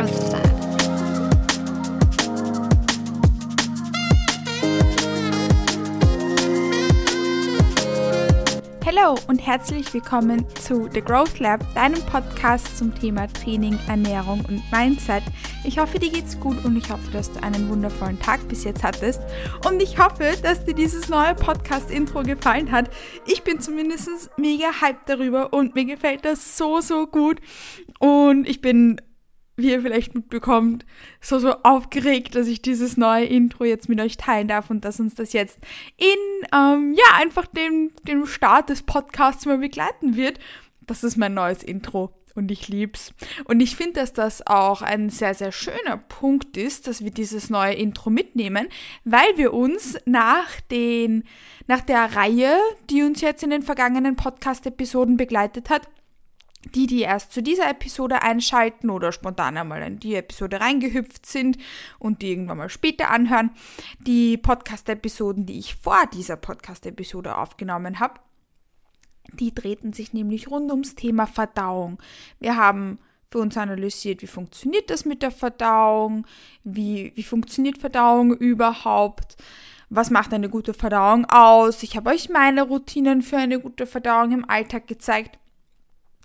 Hallo 0.00 0.08
und 9.28 9.38
herzlich 9.46 9.92
willkommen 9.92 10.46
zu 10.58 10.88
The 10.90 11.02
Growth 11.02 11.38
Lab, 11.38 11.60
deinem 11.74 12.00
Podcast 12.06 12.78
zum 12.78 12.94
Thema 12.94 13.26
Training, 13.26 13.78
Ernährung 13.88 14.42
und 14.48 14.62
Mindset. 14.72 15.22
Ich 15.64 15.78
hoffe, 15.78 15.98
dir 15.98 16.10
geht's 16.10 16.40
gut 16.40 16.64
und 16.64 16.78
ich 16.78 16.90
hoffe, 16.90 17.10
dass 17.10 17.30
du 17.30 17.42
einen 17.42 17.68
wundervollen 17.68 18.18
Tag 18.18 18.48
bis 18.48 18.64
jetzt 18.64 18.82
hattest. 18.82 19.20
Und 19.68 19.82
ich 19.82 19.98
hoffe, 19.98 20.32
dass 20.42 20.64
dir 20.64 20.74
dieses 20.74 21.10
neue 21.10 21.34
Podcast-Intro 21.34 22.22
gefallen 22.22 22.72
hat. 22.72 22.88
Ich 23.26 23.42
bin 23.42 23.60
zumindest 23.60 24.30
mega 24.38 24.80
hyped 24.80 25.10
darüber 25.10 25.52
und 25.52 25.74
mir 25.74 25.84
gefällt 25.84 26.24
das 26.24 26.56
so, 26.56 26.80
so 26.80 27.06
gut. 27.06 27.38
Und 27.98 28.48
ich 28.48 28.62
bin 28.62 28.98
wie 29.60 29.70
ihr 29.70 29.82
vielleicht 29.82 30.14
mitbekommt, 30.14 30.84
so, 31.20 31.38
so 31.38 31.54
aufgeregt, 31.62 32.34
dass 32.34 32.46
ich 32.46 32.62
dieses 32.62 32.96
neue 32.96 33.24
Intro 33.24 33.64
jetzt 33.64 33.88
mit 33.88 34.00
euch 34.00 34.16
teilen 34.16 34.48
darf 34.48 34.70
und 34.70 34.84
dass 34.84 35.00
uns 35.00 35.14
das 35.14 35.32
jetzt 35.32 35.58
in, 35.96 36.48
ähm, 36.54 36.94
ja, 36.96 37.16
einfach 37.20 37.46
dem, 37.46 37.92
dem 38.04 38.26
Start 38.26 38.68
des 38.70 38.82
Podcasts 38.82 39.46
mal 39.46 39.58
begleiten 39.58 40.16
wird. 40.16 40.38
Das 40.86 41.04
ist 41.04 41.16
mein 41.16 41.34
neues 41.34 41.62
Intro 41.62 42.12
und 42.34 42.50
ich 42.50 42.68
lieb's. 42.68 43.12
Und 43.44 43.60
ich 43.60 43.76
finde, 43.76 44.00
dass 44.00 44.12
das 44.12 44.46
auch 44.46 44.82
ein 44.82 45.10
sehr, 45.10 45.34
sehr 45.34 45.52
schöner 45.52 45.96
Punkt 45.96 46.56
ist, 46.56 46.86
dass 46.86 47.04
wir 47.04 47.10
dieses 47.10 47.50
neue 47.50 47.74
Intro 47.74 48.10
mitnehmen, 48.10 48.68
weil 49.04 49.36
wir 49.36 49.52
uns 49.52 49.98
nach 50.06 50.60
den, 50.70 51.24
nach 51.66 51.80
der 51.80 52.16
Reihe, 52.16 52.56
die 52.88 53.02
uns 53.02 53.20
jetzt 53.20 53.42
in 53.42 53.50
den 53.50 53.62
vergangenen 53.62 54.16
Podcast-Episoden 54.16 55.16
begleitet 55.16 55.70
hat, 55.70 55.88
die, 56.74 56.86
die 56.86 57.00
erst 57.00 57.32
zu 57.32 57.42
dieser 57.42 57.68
Episode 57.70 58.22
einschalten 58.22 58.90
oder 58.90 59.12
spontan 59.12 59.56
einmal 59.56 59.82
in 59.82 59.98
die 59.98 60.14
Episode 60.14 60.60
reingehüpft 60.60 61.26
sind 61.26 61.58
und 61.98 62.22
die 62.22 62.30
irgendwann 62.30 62.58
mal 62.58 62.68
später 62.68 63.10
anhören, 63.10 63.50
die 64.00 64.36
Podcast-Episoden, 64.36 65.46
die 65.46 65.58
ich 65.58 65.76
vor 65.76 66.02
dieser 66.12 66.36
Podcast-Episode 66.36 67.36
aufgenommen 67.36 67.98
habe, 67.98 68.20
die 69.32 69.54
drehten 69.54 69.92
sich 69.92 70.12
nämlich 70.12 70.48
rund 70.48 70.70
ums 70.70 70.94
Thema 70.94 71.26
Verdauung. 71.26 71.98
Wir 72.40 72.56
haben 72.56 72.98
für 73.30 73.38
uns 73.38 73.56
analysiert, 73.56 74.22
wie 74.22 74.26
funktioniert 74.26 74.90
das 74.90 75.04
mit 75.04 75.22
der 75.22 75.30
Verdauung, 75.30 76.26
wie, 76.64 77.12
wie 77.14 77.22
funktioniert 77.22 77.78
Verdauung 77.78 78.32
überhaupt, 78.32 79.36
was 79.88 80.10
macht 80.10 80.34
eine 80.34 80.48
gute 80.48 80.74
Verdauung 80.74 81.26
aus. 81.26 81.82
Ich 81.82 81.96
habe 81.96 82.10
euch 82.10 82.28
meine 82.28 82.62
Routinen 82.62 83.22
für 83.22 83.36
eine 83.38 83.60
gute 83.60 83.86
Verdauung 83.86 84.32
im 84.32 84.48
Alltag 84.48 84.86
gezeigt 84.88 85.38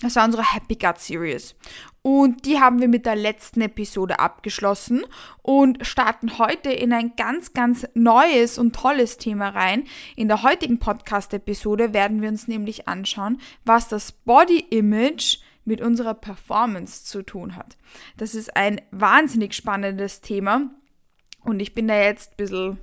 das 0.02 0.16
war 0.16 0.26
unsere 0.26 0.54
Happy 0.54 0.76
Gut 0.76 1.00
Series. 1.00 1.56
Und 2.02 2.46
die 2.46 2.60
haben 2.60 2.82
wir 2.82 2.88
mit 2.88 3.06
der 3.06 3.16
letzten 3.16 3.62
Episode 3.62 4.20
abgeschlossen 4.20 5.04
und 5.42 5.86
starten 5.88 6.38
heute 6.38 6.70
in 6.70 6.94
ein 6.94 7.14
ganz, 7.16 7.54
ganz 7.54 7.88
neues 7.94 8.58
und 8.58 8.76
tolles 8.76 9.18
Thema 9.18 9.50
rein. 9.50 9.86
In 10.16 10.28
der 10.28 10.44
heutigen 10.44 10.80
Podcast-Episode 10.80 11.94
werden 11.94 12.22
wir 12.22 12.30
uns 12.30 12.48
nämlich 12.48 12.88
anschauen, 12.88 13.40
was 13.64 13.88
das 13.88 14.12
Body 14.12 14.60
Image 14.70 15.38
mit 15.64 15.82
unserer 15.82 16.14
Performance 16.14 17.06
zu 17.06 17.24
tun 17.24 17.56
hat. 17.56 17.78
Das 18.18 18.36
ist 18.36 18.56
ein 18.56 18.82
wahnsinnig 18.92 19.54
spannendes 19.54 20.22
Thema 20.22 20.70
und 21.44 21.60
ich 21.60 21.74
bin 21.74 21.88
da 21.88 21.96
jetzt 21.96 22.34
ein 22.34 22.38
bisschen 22.38 22.80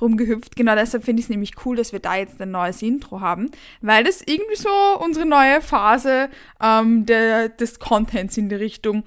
rumgehüpft. 0.00 0.56
Genau 0.56 0.74
deshalb 0.74 1.04
finde 1.04 1.20
ich 1.20 1.26
es 1.26 1.30
nämlich 1.30 1.52
cool, 1.64 1.76
dass 1.76 1.92
wir 1.92 2.00
da 2.00 2.16
jetzt 2.16 2.40
ein 2.40 2.50
neues 2.50 2.82
Intro 2.82 3.20
haben, 3.20 3.50
weil 3.80 4.04
das 4.04 4.22
irgendwie 4.22 4.56
so 4.56 4.70
unsere 5.00 5.26
neue 5.26 5.60
Phase 5.60 6.28
ähm, 6.60 7.06
der, 7.06 7.48
des 7.48 7.78
Contents 7.78 8.36
in 8.36 8.48
die 8.48 8.56
Richtung 8.56 9.04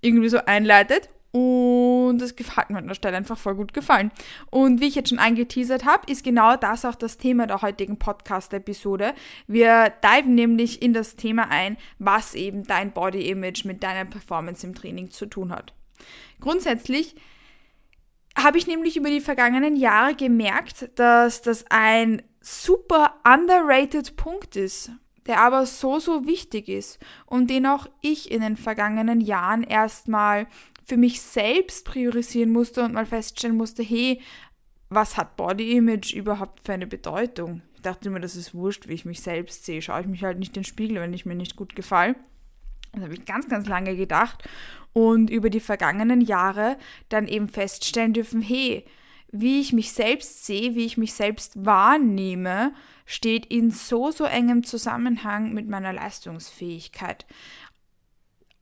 irgendwie 0.00 0.28
so 0.28 0.38
einleitet. 0.44 1.08
Und 1.30 2.18
das 2.18 2.34
hat 2.56 2.70
mir 2.70 2.78
an 2.78 2.88
der 2.88 2.94
Stelle 2.94 3.16
einfach 3.16 3.36
voll 3.36 3.54
gut 3.54 3.74
gefallen. 3.74 4.10
Und 4.50 4.80
wie 4.80 4.86
ich 4.86 4.94
jetzt 4.94 5.10
schon 5.10 5.18
angeteasert 5.18 5.84
habe, 5.84 6.10
ist 6.10 6.24
genau 6.24 6.56
das 6.56 6.86
auch 6.86 6.94
das 6.94 7.18
Thema 7.18 7.46
der 7.46 7.60
heutigen 7.60 7.98
Podcast-Episode. 7.98 9.12
Wir 9.46 9.92
diven 10.02 10.34
nämlich 10.34 10.80
in 10.80 10.94
das 10.94 11.16
Thema 11.16 11.50
ein, 11.50 11.76
was 11.98 12.34
eben 12.34 12.64
dein 12.64 12.92
Body 12.92 13.28
Image 13.28 13.66
mit 13.66 13.82
deiner 13.82 14.08
Performance 14.08 14.66
im 14.66 14.74
Training 14.74 15.10
zu 15.10 15.26
tun 15.26 15.52
hat. 15.52 15.74
Grundsätzlich 16.40 17.14
habe 18.42 18.58
ich 18.58 18.66
nämlich 18.66 18.96
über 18.96 19.10
die 19.10 19.20
vergangenen 19.20 19.76
Jahre 19.76 20.14
gemerkt, 20.14 20.90
dass 20.96 21.42
das 21.42 21.64
ein 21.70 22.22
super 22.40 23.14
underrated 23.24 24.16
Punkt 24.16 24.56
ist, 24.56 24.90
der 25.26 25.40
aber 25.40 25.66
so, 25.66 25.98
so 25.98 26.26
wichtig 26.26 26.68
ist 26.68 26.98
und 27.26 27.50
den 27.50 27.66
auch 27.66 27.86
ich 28.00 28.30
in 28.30 28.40
den 28.40 28.56
vergangenen 28.56 29.20
Jahren 29.20 29.62
erstmal 29.62 30.46
für 30.84 30.96
mich 30.96 31.20
selbst 31.20 31.84
priorisieren 31.84 32.50
musste 32.50 32.82
und 32.82 32.94
mal 32.94 33.06
feststellen 33.06 33.56
musste, 33.56 33.82
hey, 33.82 34.22
was 34.88 35.18
hat 35.18 35.36
Body 35.36 35.72
Image 35.72 36.14
überhaupt 36.14 36.64
für 36.64 36.72
eine 36.72 36.86
Bedeutung? 36.86 37.60
Ich 37.74 37.82
dachte 37.82 38.08
mir, 38.08 38.20
das 38.20 38.36
ist 38.36 38.54
wurscht, 38.54 38.88
wie 38.88 38.94
ich 38.94 39.04
mich 39.04 39.20
selbst 39.20 39.66
sehe. 39.66 39.82
Schaue 39.82 40.00
ich 40.00 40.06
mich 40.06 40.24
halt 40.24 40.38
nicht 40.38 40.56
in 40.56 40.62
den 40.62 40.64
Spiegel, 40.64 41.00
wenn 41.00 41.12
ich 41.12 41.26
mir 41.26 41.34
nicht 41.34 41.56
gut 41.56 41.76
gefalle. 41.76 42.16
Das 42.98 43.04
habe 43.04 43.14
ich 43.14 43.24
ganz, 43.24 43.48
ganz 43.48 43.66
lange 43.66 43.96
gedacht 43.96 44.44
und 44.92 45.30
über 45.30 45.50
die 45.50 45.60
vergangenen 45.60 46.20
Jahre 46.20 46.76
dann 47.08 47.28
eben 47.28 47.48
feststellen 47.48 48.12
dürfen, 48.12 48.40
hey, 48.40 48.84
wie 49.30 49.60
ich 49.60 49.72
mich 49.72 49.92
selbst 49.92 50.46
sehe, 50.46 50.74
wie 50.74 50.86
ich 50.86 50.96
mich 50.96 51.12
selbst 51.12 51.64
wahrnehme, 51.64 52.72
steht 53.04 53.46
in 53.46 53.70
so, 53.70 54.10
so 54.10 54.24
engem 54.24 54.64
Zusammenhang 54.64 55.52
mit 55.52 55.68
meiner 55.68 55.92
Leistungsfähigkeit. 55.92 57.26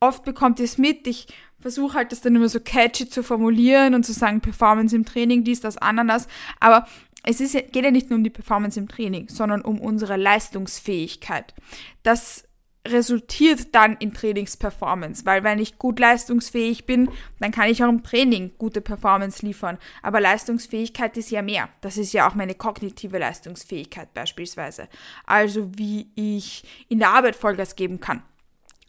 Oft 0.00 0.24
bekommt 0.24 0.58
ihr 0.58 0.64
es 0.64 0.76
mit, 0.76 1.06
ich 1.06 1.28
versuche 1.60 1.94
halt 1.94 2.12
das 2.12 2.20
dann 2.20 2.36
immer 2.36 2.48
so 2.48 2.60
catchy 2.60 3.08
zu 3.08 3.22
formulieren 3.22 3.94
und 3.94 4.04
zu 4.04 4.12
sagen, 4.12 4.40
Performance 4.40 4.94
im 4.94 5.04
Training, 5.04 5.42
dies, 5.42 5.60
das, 5.60 5.78
Ananas, 5.78 6.28
aber 6.60 6.86
es 7.22 7.40
ist, 7.40 7.54
geht 7.54 7.84
ja 7.84 7.90
nicht 7.90 8.10
nur 8.10 8.18
um 8.18 8.24
die 8.24 8.30
Performance 8.30 8.78
im 8.78 8.88
Training, 8.88 9.28
sondern 9.28 9.62
um 9.62 9.80
unsere 9.80 10.16
Leistungsfähigkeit. 10.16 11.54
Das 12.02 12.45
resultiert 12.90 13.74
dann 13.74 13.96
in 13.98 14.14
Trainingsperformance, 14.14 15.24
weil 15.26 15.44
wenn 15.44 15.58
ich 15.58 15.78
gut 15.78 15.98
leistungsfähig 15.98 16.86
bin, 16.86 17.10
dann 17.40 17.52
kann 17.52 17.70
ich 17.70 17.82
auch 17.82 17.88
im 17.88 18.02
Training 18.02 18.52
gute 18.58 18.80
Performance 18.80 19.44
liefern. 19.44 19.78
Aber 20.02 20.20
Leistungsfähigkeit 20.20 21.16
ist 21.16 21.30
ja 21.30 21.42
mehr. 21.42 21.68
Das 21.80 21.96
ist 21.96 22.12
ja 22.12 22.28
auch 22.28 22.34
meine 22.34 22.54
kognitive 22.54 23.18
Leistungsfähigkeit 23.18 24.12
beispielsweise. 24.14 24.88
Also 25.26 25.70
wie 25.76 26.08
ich 26.14 26.64
in 26.88 26.98
der 26.98 27.10
Arbeit 27.10 27.36
Vollgas 27.36 27.76
geben 27.76 28.00
kann 28.00 28.22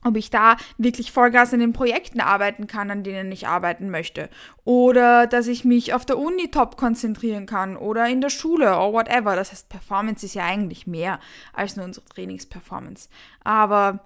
ob 0.03 0.15
ich 0.15 0.29
da 0.29 0.57
wirklich 0.77 1.11
Vollgas 1.11 1.53
in 1.53 1.59
den 1.59 1.73
Projekten 1.73 2.21
arbeiten 2.21 2.67
kann, 2.67 2.91
an 2.91 3.03
denen 3.03 3.31
ich 3.31 3.47
arbeiten 3.47 3.89
möchte. 3.89 4.29
Oder 4.63 5.27
dass 5.27 5.47
ich 5.47 5.65
mich 5.65 5.93
auf 5.93 6.05
der 6.05 6.17
Uni 6.17 6.49
top 6.49 6.77
konzentrieren 6.77 7.45
kann 7.45 7.75
oder 7.77 8.07
in 8.07 8.21
der 8.21 8.29
Schule 8.29 8.77
oder 8.77 8.93
whatever. 8.93 9.35
Das 9.35 9.51
heißt, 9.51 9.69
Performance 9.69 10.25
ist 10.25 10.35
ja 10.35 10.45
eigentlich 10.45 10.87
mehr 10.87 11.19
als 11.53 11.75
nur 11.75 11.85
unsere 11.85 12.05
Trainingsperformance. 12.05 13.09
Aber 13.43 13.99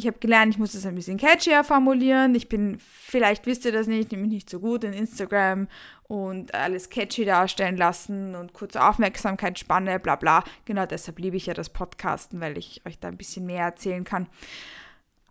ich 0.00 0.06
habe 0.06 0.18
gelernt, 0.18 0.54
ich 0.54 0.58
muss 0.58 0.72
das 0.72 0.86
ein 0.86 0.94
bisschen 0.94 1.18
catchier 1.18 1.62
formulieren. 1.62 2.34
Ich 2.34 2.48
bin, 2.48 2.78
vielleicht 2.78 3.46
wisst 3.46 3.66
ihr 3.66 3.72
das 3.72 3.86
nicht, 3.86 4.10
nämlich 4.10 4.30
nicht 4.30 4.50
so 4.50 4.58
gut 4.58 4.82
in 4.82 4.94
Instagram 4.94 5.68
und 6.04 6.54
alles 6.54 6.88
catchy 6.88 7.26
darstellen 7.26 7.76
lassen 7.76 8.34
und 8.34 8.54
kurze 8.54 8.82
Aufmerksamkeitsspanne, 8.82 10.00
bla 10.00 10.16
bla. 10.16 10.42
Genau 10.64 10.86
deshalb 10.86 11.18
liebe 11.18 11.36
ich 11.36 11.46
ja 11.46 11.54
das 11.54 11.68
Podcasten, 11.68 12.40
weil 12.40 12.56
ich 12.56 12.80
euch 12.86 12.98
da 12.98 13.08
ein 13.08 13.18
bisschen 13.18 13.44
mehr 13.44 13.64
erzählen 13.64 14.04
kann. 14.04 14.26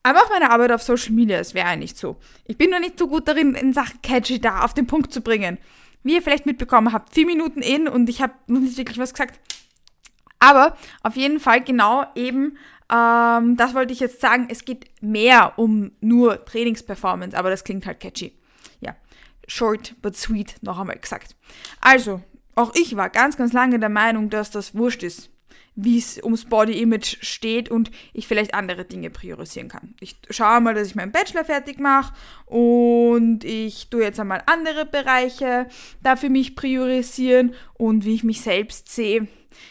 Aber 0.04 0.20
auch 0.20 0.30
meine 0.30 0.52
Arbeit 0.52 0.72
auf 0.72 0.84
Social 0.84 1.12
Media, 1.14 1.40
es 1.40 1.56
wäre 1.56 1.76
nicht 1.76 1.98
so. 1.98 2.18
Ich 2.46 2.58
bin 2.58 2.70
nur 2.70 2.80
nicht 2.80 3.00
so 3.00 3.08
gut 3.08 3.28
darin, 3.28 3.56
in 3.56 3.74
Sachen 3.74 4.02
catchy 4.04 4.40
da 4.40 4.62
auf 4.62 4.76
den 4.76 4.86
Punkt 4.86 5.12
zu 5.12 5.22
bringen. 5.22 5.58
Wie 6.04 6.14
ihr 6.14 6.22
vielleicht 6.22 6.46
mitbekommen 6.46 6.94
habt, 6.94 7.14
vier 7.14 7.26
Minuten 7.26 7.62
in 7.62 7.88
und 7.88 8.08
ich 8.08 8.22
habe 8.22 8.34
noch 8.46 8.62
nicht 8.62 8.78
wirklich 8.78 9.00
was 9.00 9.14
gesagt. 9.14 9.40
Aber 10.38 10.78
auf 11.04 11.16
jeden 11.16 11.40
Fall 11.40 11.62
genau 11.62 12.06
eben 12.16 12.58
ähm, 12.92 13.56
das 13.58 13.74
wollte 13.74 13.94
ich 13.94 14.00
jetzt 14.00 14.22
sagen. 14.22 14.48
Es 14.50 14.66
geht 14.66 14.86
mehr 15.02 15.54
um 15.58 15.92
nur 16.02 16.44
Trainingsperformance, 16.46 17.38
aber 17.38 17.50
das 17.50 17.64
klingt 17.64 17.86
halt 17.86 18.00
catchy. 18.00 18.38
Ja, 18.80 18.96
short 19.48 19.96
but 20.02 20.16
sweet, 20.16 20.56
noch 20.62 20.80
einmal 20.80 20.98
gesagt. 20.98 21.36
Also, 21.82 22.22
auch 22.56 22.74
ich 22.76 22.96
war 22.96 23.10
ganz, 23.10 23.38
ganz 23.38 23.54
lange 23.54 23.80
der 23.80 23.90
Meinung, 23.90 24.30
dass 24.30 24.52
das 24.52 24.76
wurscht 24.76 25.04
ist, 25.04 25.30
wie 25.84 25.98
es 25.98 26.22
ums 26.22 26.46
Body 26.46 26.82
Image 26.82 27.18
steht 27.22 27.70
und 27.70 27.92
ich 28.14 28.28
vielleicht 28.28 28.54
andere 28.54 28.86
Dinge 28.86 29.10
priorisieren 29.10 29.70
kann. 29.70 29.96
Ich 30.00 30.18
schaue 30.30 30.62
mal, 30.62 30.74
dass 30.74 30.88
ich 30.88 30.96
meinen 30.96 31.12
Bachelor 31.12 31.46
fertig 31.46 31.80
mache 31.80 32.14
und 32.46 33.44
ich 33.44 33.90
tue 33.90 34.04
jetzt 34.04 34.20
einmal 34.20 34.44
andere 34.46 34.86
Bereiche 34.86 35.68
da 36.04 36.16
für 36.16 36.30
mich 36.30 36.56
priorisieren 36.56 37.54
und 37.76 38.06
wie 38.06 38.16
ich 38.16 38.24
mich 38.24 38.42
selbst 38.42 38.90
sehe, 38.90 39.28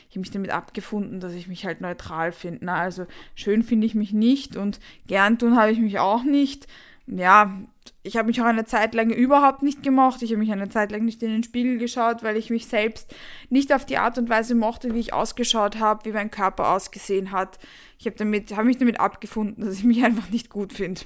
ich 0.09 0.15
habe 0.15 0.21
mich 0.21 0.31
damit 0.31 0.51
abgefunden, 0.51 1.21
dass 1.21 1.35
ich 1.35 1.49
mich 1.49 1.65
halt 1.65 1.81
neutral 1.81 2.33
finde. 2.33 2.65
Na, 2.65 2.77
also 2.77 3.07
schön 3.35 3.63
finde 3.63 3.87
ich 3.87 3.95
mich 3.95 4.13
nicht 4.13 4.57
und 4.57 4.81
gern 5.07 5.39
tun 5.39 5.57
habe 5.57 5.71
ich 5.71 5.79
mich 5.79 5.99
auch 5.99 6.25
nicht. 6.25 6.67
Ja, 7.11 7.59
ich 8.03 8.17
habe 8.17 8.29
mich 8.29 8.41
auch 8.41 8.47
eine 8.47 8.67
Zeit 8.67 8.95
lang 8.95 9.11
überhaupt 9.11 9.63
nicht 9.63 9.83
gemocht. 9.83 10.23
Ich 10.23 10.31
habe 10.31 10.41
mich 10.41 10.53
eine 10.53 10.69
Zeit 10.69 10.93
lang 10.93 11.05
nicht 11.05 11.23
in 11.23 11.31
den 11.31 11.43
Spiegel 11.43 11.79
geschaut, 11.79 12.23
weil 12.23 12.37
ich 12.37 12.51
mich 12.51 12.67
selbst 12.67 13.15
nicht 13.49 13.73
auf 13.73 13.87
die 13.87 13.97
Art 13.97 14.19
und 14.19 14.29
Weise 14.29 14.55
mochte, 14.55 14.95
wie 14.95 15.01
ich 15.01 15.15
ausgeschaut 15.15 15.79
habe, 15.79 16.05
wie 16.05 16.13
mein 16.13 16.31
Körper 16.31 16.71
ausgesehen 16.71 17.33
hat. 17.33 17.59
Ich 17.99 18.07
habe 18.07 18.17
habe 18.23 18.65
mich 18.65 18.79
damit 18.79 19.01
abgefunden, 19.01 19.65
dass 19.65 19.75
ich 19.75 19.85
mich 19.85 20.05
einfach 20.05 20.29
nicht 20.29 20.51
gut 20.51 20.73
finde. 20.73 21.01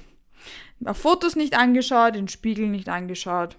Auf 0.83 0.97
Fotos 0.97 1.37
nicht 1.37 1.57
angeschaut, 1.57 2.15
den 2.15 2.27
Spiegel 2.27 2.67
nicht 2.67 2.89
angeschaut. 2.89 3.57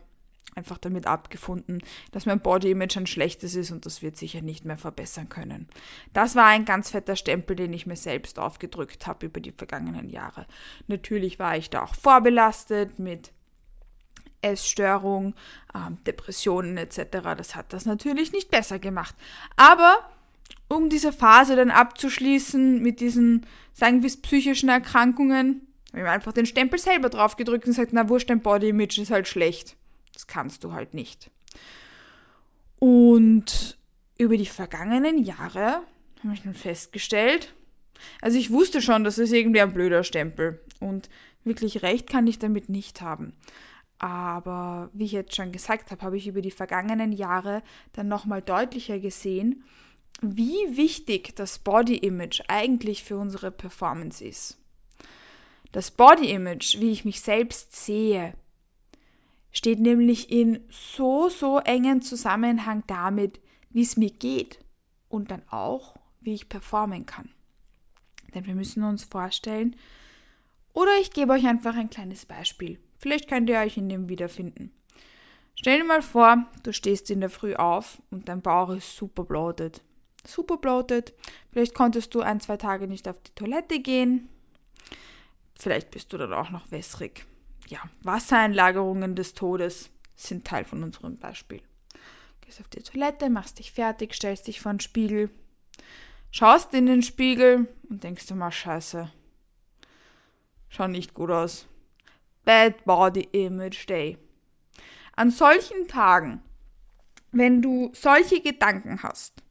Einfach 0.55 0.79
damit 0.79 1.07
abgefunden, 1.07 1.83
dass 2.13 2.27
mein 2.27 2.41
Body 2.41 2.71
Image 2.71 2.97
ein 2.97 3.07
schlechtes 3.07 3.55
ist 3.55 3.71
und 3.71 3.87
das 3.87 4.03
wird 4.03 4.17
sicher 4.17 4.41
nicht 4.41 4.65
mehr 4.65 4.79
verbessern 4.79 5.29
können. 5.29 5.69
Das 6.13 6.37
war 6.37 6.47
ein 6.47 6.65
ganz 6.65 6.91
fetter 6.91 7.17
Stempel, 7.17 7.57
den 7.57 7.73
ich 7.73 7.87
mir 7.87 7.97
selbst 7.97 8.39
aufgedrückt 8.39 9.07
habe 9.07 9.27
über 9.27 9.41
die 9.41 9.53
vergangenen 9.53 10.09
Jahre. 10.09 10.47
Natürlich 10.87 11.39
war 11.39 11.57
ich 11.57 11.71
da 11.71 11.83
auch 11.83 11.95
vorbelastet 11.95 12.99
mit 12.99 13.33
Essstörung, 14.43 15.35
ähm, 15.75 15.99
Depressionen 16.07 16.77
etc. 16.77 17.35
Das 17.37 17.57
hat 17.57 17.73
das 17.73 17.87
natürlich 17.87 18.33
nicht 18.33 18.51
besser 18.51 18.79
gemacht. 18.79 19.15
Aber 19.57 19.99
um 20.69 20.89
diese 20.89 21.13
Phase 21.13 21.57
dann 21.57 21.71
abzuschließen 21.71 22.81
mit 22.81 23.01
diesen, 23.01 23.47
sagen 23.73 24.03
wir 24.03 24.09
es, 24.09 24.21
psychischen 24.21 24.69
Erkrankungen, 24.69 25.67
habe 25.89 25.99
ich 25.99 26.03
mir 26.03 26.11
einfach 26.11 26.33
den 26.33 26.47
Stempel 26.47 26.79
selber 26.79 27.09
drauf 27.09 27.37
gedrückt 27.37 27.65
und 27.65 27.71
gesagt, 27.71 27.93
na 27.93 28.09
wurscht, 28.09 28.31
dein 28.31 28.41
Body 28.41 28.69
Image 28.69 28.99
ist 28.99 29.11
halt 29.11 29.29
schlecht. 29.29 29.77
Das 30.15 30.27
kannst 30.27 30.65
du 30.65 30.73
halt 30.73 30.95
nicht. 30.95 31.31
Und 32.79 33.79
über 34.17 34.37
die 34.37 34.47
vergangenen 34.47 35.23
Jahre 35.23 35.83
habe 36.23 36.35
ich 36.35 36.45
nun 36.45 36.55
festgestellt, 36.55 37.55
also 38.21 38.39
ich 38.39 38.51
wusste 38.51 38.83
schon, 38.83 39.05
das 39.05 39.19
ist 39.19 39.33
irgendwie 39.33 39.61
ein 39.61 39.73
blöder 39.73 40.05
Stempel 40.05 40.61
und 40.81 41.09
wirklich 41.45 41.83
recht 41.83 42.09
kann 42.09 42.27
ich 42.27 42.39
damit 42.39 42.69
nicht 42.69 43.01
haben. 43.01 43.35
Aber 43.99 44.91
wie 44.93 45.05
ich 45.05 45.13
jetzt 45.13 45.37
schon 45.37 45.53
gesagt 45.53 45.91
habe, 45.91 46.03
habe 46.03 46.17
ich 46.17 46.27
über 46.27 46.43
die 46.43 46.51
vergangenen 46.51 47.13
Jahre 47.13 47.63
dann 47.93 48.09
nochmal 48.09 48.43
deutlicher 48.43 48.99
gesehen, 48.99 49.65
wie 50.21 50.77
wichtig 50.77 51.35
das 51.37 51.59
Body 51.59 51.97
Image 51.97 52.43
eigentlich 52.49 53.05
für 53.05 53.17
unsere 53.17 53.51
Performance 53.51 54.25
ist. 54.25 54.59
Das 55.73 55.91
Body 55.91 56.31
Image, 56.31 56.79
wie 56.81 56.93
ich 56.93 57.05
mich 57.05 57.21
selbst 57.21 57.75
sehe, 57.75 58.35
steht 59.55 59.81
nämlich 59.81 60.31
in 60.31 60.61
so, 60.69 61.31
so 61.31 61.59
engen 61.61 62.03
Zusammenhang 62.03 62.83
damit, 62.87 63.41
wie 63.71 63.83
es 63.83 63.97
mir 63.97 64.11
geht 64.11 64.59
und 65.09 65.31
dann 65.31 65.43
auch, 65.49 65.95
wie 66.21 66.35
ich 66.35 66.49
performen 66.49 67.07
kann. 67.07 67.31
Denn 68.35 68.47
wir 68.47 68.57
müssen 68.57 68.83
uns 68.83 69.05
vorstellen, 69.05 69.77
oder 70.73 70.91
ich 71.01 71.13
gebe 71.13 71.33
euch 71.33 71.47
einfach 71.47 71.77
ein 71.77 71.89
kleines 71.89 72.27
Beispiel. 72.27 72.81
Vielleicht 72.99 73.29
könnt 73.29 73.49
ihr 73.49 73.59
euch 73.59 73.77
in 73.77 73.89
dem 73.89 74.09
wiederfinden. 74.09 74.73
Stell 75.55 75.79
dir 75.79 75.85
mal 75.85 76.03
vor, 76.03 76.47
du 76.65 76.73
stehst 76.73 77.11
in 77.13 77.21
der 77.21 77.31
Früh 77.31 77.55
auf 77.55 78.03
und 78.11 78.29
dein 78.29 78.43
Bauch 78.43 78.71
ist 78.71 78.97
super 78.97 79.23
bloated. 79.23 79.83
Super 80.27 80.57
bloated. 80.57 81.15
Vielleicht 81.53 81.75
konntest 81.75 82.13
du 82.15 82.23
ein, 82.23 82.41
zwei 82.41 82.57
Tage 82.57 82.89
nicht 82.89 83.07
auf 83.07 83.21
die 83.23 83.35
Toilette 83.37 83.79
gehen. 83.79 84.29
Vielleicht 85.55 85.93
bist 85.93 86.13
du 86.13 86.19
dann 86.19 86.33
auch 86.33 86.51
noch 86.51 86.73
wässrig 86.73 87.25
ja, 87.69 87.81
Wassereinlagerungen 88.03 89.15
des 89.15 89.35
Todes 89.35 89.91
sind 90.17 90.47
Teil 90.47 90.65
von 90.65 90.83
unserem 90.83 91.17
Beispiel. 91.19 91.63
Gehst 92.41 92.61
auf 92.61 92.69
die 92.69 92.83
Toilette, 92.83 93.31
machst 93.31 93.59
dich 93.59 93.73
fertig, 93.73 94.15
stellst 94.15 94.47
dich 94.47 94.61
vor 94.61 94.73
den 94.73 94.81
Spiegel, 94.81 95.31
schaust 96.31 96.75
in 96.75 96.87
den 96.87 97.03
Spiegel 97.03 97.69
und 97.89 98.05
denkst 98.05 98.27
dir 98.27 98.35
mal, 98.35 98.53
scheiße, 98.53 99.11
schau 100.69 100.89
nicht 100.89 101.15
gut 101.15 101.31
aus. 101.31 101.67
Bad 102.45 102.85
Body 102.85 103.29
Image 103.33 103.89
Day. 103.89 104.19
An 105.17 105.31
solchen 105.31 105.89
Tagen, 105.89 106.43
wenn 107.33 107.63
du 107.63 107.91
solche 107.95 108.41
Gedanken 108.43 109.03
hast, 109.03 109.43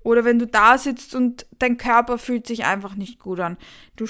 oder 0.00 0.24
wenn 0.24 0.38
du 0.38 0.46
da 0.46 0.78
sitzt 0.78 1.14
und 1.14 1.46
dein 1.58 1.76
Körper 1.76 2.18
fühlt 2.18 2.46
sich 2.46 2.64
einfach 2.64 2.94
nicht 2.94 3.18
gut 3.18 3.40
an, 3.40 3.56
du 3.96 4.06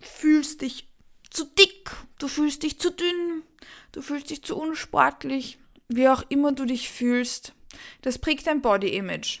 fühlst 0.00 0.62
dich 0.62 0.92
zu 1.30 1.44
dick, 1.46 1.81
du 2.22 2.28
fühlst 2.28 2.62
dich 2.62 2.78
zu 2.78 2.90
dünn, 2.90 3.42
du 3.90 4.00
fühlst 4.00 4.30
dich 4.30 4.42
zu 4.42 4.56
unsportlich, 4.56 5.58
wie 5.88 6.08
auch 6.08 6.22
immer 6.28 6.52
du 6.52 6.64
dich 6.64 6.88
fühlst. 6.88 7.52
Das 8.02 8.18
prägt 8.18 8.46
dein 8.46 8.62
Body 8.62 8.94
Image. 8.94 9.40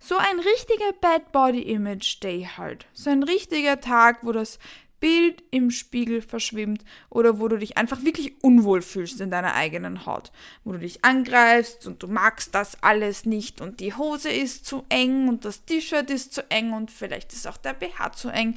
So 0.00 0.16
ein 0.16 0.40
richtiger 0.40 0.92
Bad 1.00 1.32
Body 1.32 1.62
Image 1.62 2.22
Day 2.22 2.48
halt. 2.56 2.86
So 2.92 3.10
ein 3.10 3.22
richtiger 3.22 3.80
Tag, 3.80 4.18
wo 4.22 4.32
das 4.32 4.58
Bild 4.98 5.44
im 5.50 5.70
Spiegel 5.70 6.22
verschwimmt 6.22 6.84
oder 7.10 7.38
wo 7.38 7.48
du 7.48 7.58
dich 7.58 7.76
einfach 7.76 8.02
wirklich 8.02 8.42
unwohl 8.42 8.82
fühlst 8.82 9.20
in 9.20 9.30
deiner 9.30 9.54
eigenen 9.54 10.06
Haut, 10.06 10.32
wo 10.64 10.72
du 10.72 10.78
dich 10.78 11.04
angreifst 11.04 11.86
und 11.86 12.02
du 12.02 12.08
magst 12.08 12.54
das 12.54 12.82
alles 12.82 13.26
nicht 13.26 13.60
und 13.60 13.80
die 13.80 13.94
Hose 13.94 14.30
ist 14.30 14.64
zu 14.64 14.84
eng 14.88 15.28
und 15.28 15.44
das 15.44 15.64
T-Shirt 15.64 16.10
ist 16.10 16.32
zu 16.32 16.50
eng 16.50 16.72
und 16.72 16.90
vielleicht 16.90 17.34
ist 17.34 17.46
auch 17.46 17.58
der 17.58 17.74
BH 17.74 18.12
zu 18.12 18.30
eng 18.30 18.56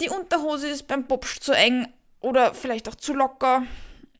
die 0.00 0.08
Unterhose 0.08 0.68
ist 0.68 0.86
beim 0.86 1.06
Popsch 1.06 1.40
zu 1.40 1.52
eng 1.52 1.86
oder 2.20 2.54
vielleicht 2.54 2.88
auch 2.88 2.94
zu 2.94 3.12
locker, 3.12 3.64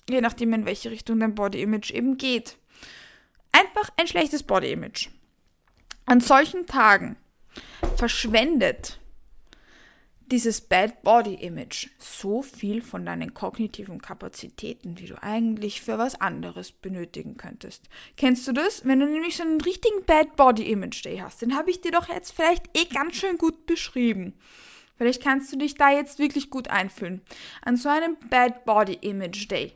je 0.08 0.20
nachdem 0.20 0.52
in 0.52 0.66
welche 0.66 0.90
Richtung 0.90 1.20
dein 1.20 1.34
Body 1.34 1.62
Image 1.62 1.90
eben 1.90 2.16
geht. 2.16 2.56
Einfach 3.52 3.90
ein 3.96 4.06
schlechtes 4.06 4.42
Body 4.42 4.72
Image. 4.72 5.08
An 6.06 6.20
solchen 6.20 6.66
Tagen 6.66 7.16
verschwendet 7.96 9.00
dieses 10.30 10.60
Bad 10.60 11.02
Body 11.02 11.34
Image 11.34 11.88
so 11.98 12.42
viel 12.42 12.82
von 12.82 13.04
deinen 13.04 13.34
kognitiven 13.34 14.00
Kapazitäten, 14.00 14.94
die 14.94 15.06
du 15.06 15.20
eigentlich 15.22 15.82
für 15.82 15.98
was 15.98 16.20
anderes 16.20 16.72
benötigen 16.72 17.36
könntest. 17.36 17.88
Kennst 18.16 18.46
du 18.46 18.52
das? 18.52 18.84
Wenn 18.84 19.00
du 19.00 19.06
nämlich 19.06 19.36
so 19.36 19.42
einen 19.42 19.60
richtigen 19.60 20.04
Bad 20.06 20.36
Body 20.36 20.70
Image 20.70 21.04
Day 21.04 21.18
hast, 21.18 21.42
den 21.42 21.56
habe 21.56 21.70
ich 21.70 21.80
dir 21.80 21.90
doch 21.90 22.08
jetzt 22.08 22.32
vielleicht 22.32 22.66
eh 22.78 22.84
ganz 22.84 23.16
schön 23.16 23.38
gut 23.38 23.66
beschrieben. 23.66 24.34
Vielleicht 25.00 25.22
kannst 25.22 25.50
du 25.50 25.56
dich 25.56 25.76
da 25.76 25.88
jetzt 25.88 26.18
wirklich 26.18 26.50
gut 26.50 26.68
einfühlen. 26.68 27.22
An 27.62 27.78
so 27.78 27.88
einem 27.88 28.18
Bad 28.28 28.66
Body 28.66 28.98
Image 29.00 29.50
Day 29.50 29.72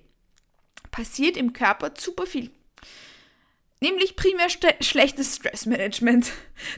passiert 0.91 1.39
im 1.39 1.55
Körper 1.55 1.93
super 1.97 2.27
viel. 2.27 2.51
Nämlich 3.81 4.17
primär 4.17 4.51
schlechtes 4.51 5.37
Stressmanagement. 5.37 6.31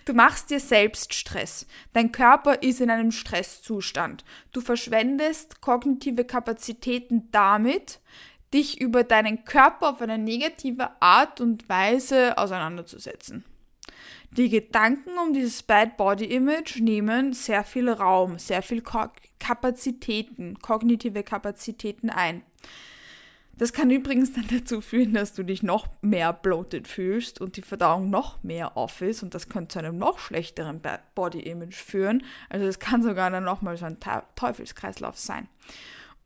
Du 0.04 0.12
machst 0.12 0.50
dir 0.50 0.60
selbst 0.60 1.12
Stress. 1.12 1.66
Dein 1.92 2.12
Körper 2.12 2.62
ist 2.62 2.80
in 2.80 2.88
einem 2.88 3.10
Stresszustand. 3.10 4.24
Du 4.52 4.60
verschwendest 4.60 5.60
kognitive 5.60 6.24
Kapazitäten 6.24 7.28
damit, 7.32 7.98
dich 8.54 8.80
über 8.80 9.02
deinen 9.02 9.44
Körper 9.44 9.90
auf 9.90 10.00
eine 10.02 10.18
negative 10.18 11.02
Art 11.02 11.40
und 11.40 11.68
Weise 11.68 12.38
auseinanderzusetzen. 12.38 13.42
Die 14.36 14.48
Gedanken 14.48 15.18
um 15.18 15.32
dieses 15.32 15.62
Bad 15.62 15.96
Body 15.96 16.26
Image 16.26 16.80
nehmen 16.80 17.32
sehr 17.32 17.64
viel 17.64 17.88
Raum, 17.88 18.38
sehr 18.38 18.62
viel 18.62 18.82
Ko 18.82 19.06
Kapazitäten, 19.38 20.58
kognitive 20.60 21.22
Kapazitäten 21.22 22.10
ein. 22.10 22.42
Das 23.58 23.72
kann 23.72 23.90
übrigens 23.90 24.32
dann 24.34 24.46
dazu 24.50 24.82
führen, 24.82 25.14
dass 25.14 25.32
du 25.32 25.42
dich 25.42 25.62
noch 25.62 25.88
mehr 26.02 26.32
bloated 26.32 26.86
fühlst 26.86 27.40
und 27.40 27.56
die 27.56 27.62
Verdauung 27.62 28.10
noch 28.10 28.42
mehr 28.42 28.76
off 28.76 29.00
ist 29.00 29.22
und 29.22 29.34
das 29.34 29.48
könnte 29.48 29.74
zu 29.74 29.78
einem 29.78 29.96
noch 29.96 30.18
schlechteren 30.18 30.80
Bad 30.80 31.14
Body 31.14 31.40
Image 31.40 31.76
führen. 31.76 32.22
Also 32.50 32.66
es 32.66 32.78
kann 32.78 33.02
sogar 33.02 33.30
dann 33.30 33.44
nochmal 33.44 33.76
so 33.78 33.86
ein 33.86 33.98
Teufelskreislauf 34.34 35.18
sein. 35.18 35.48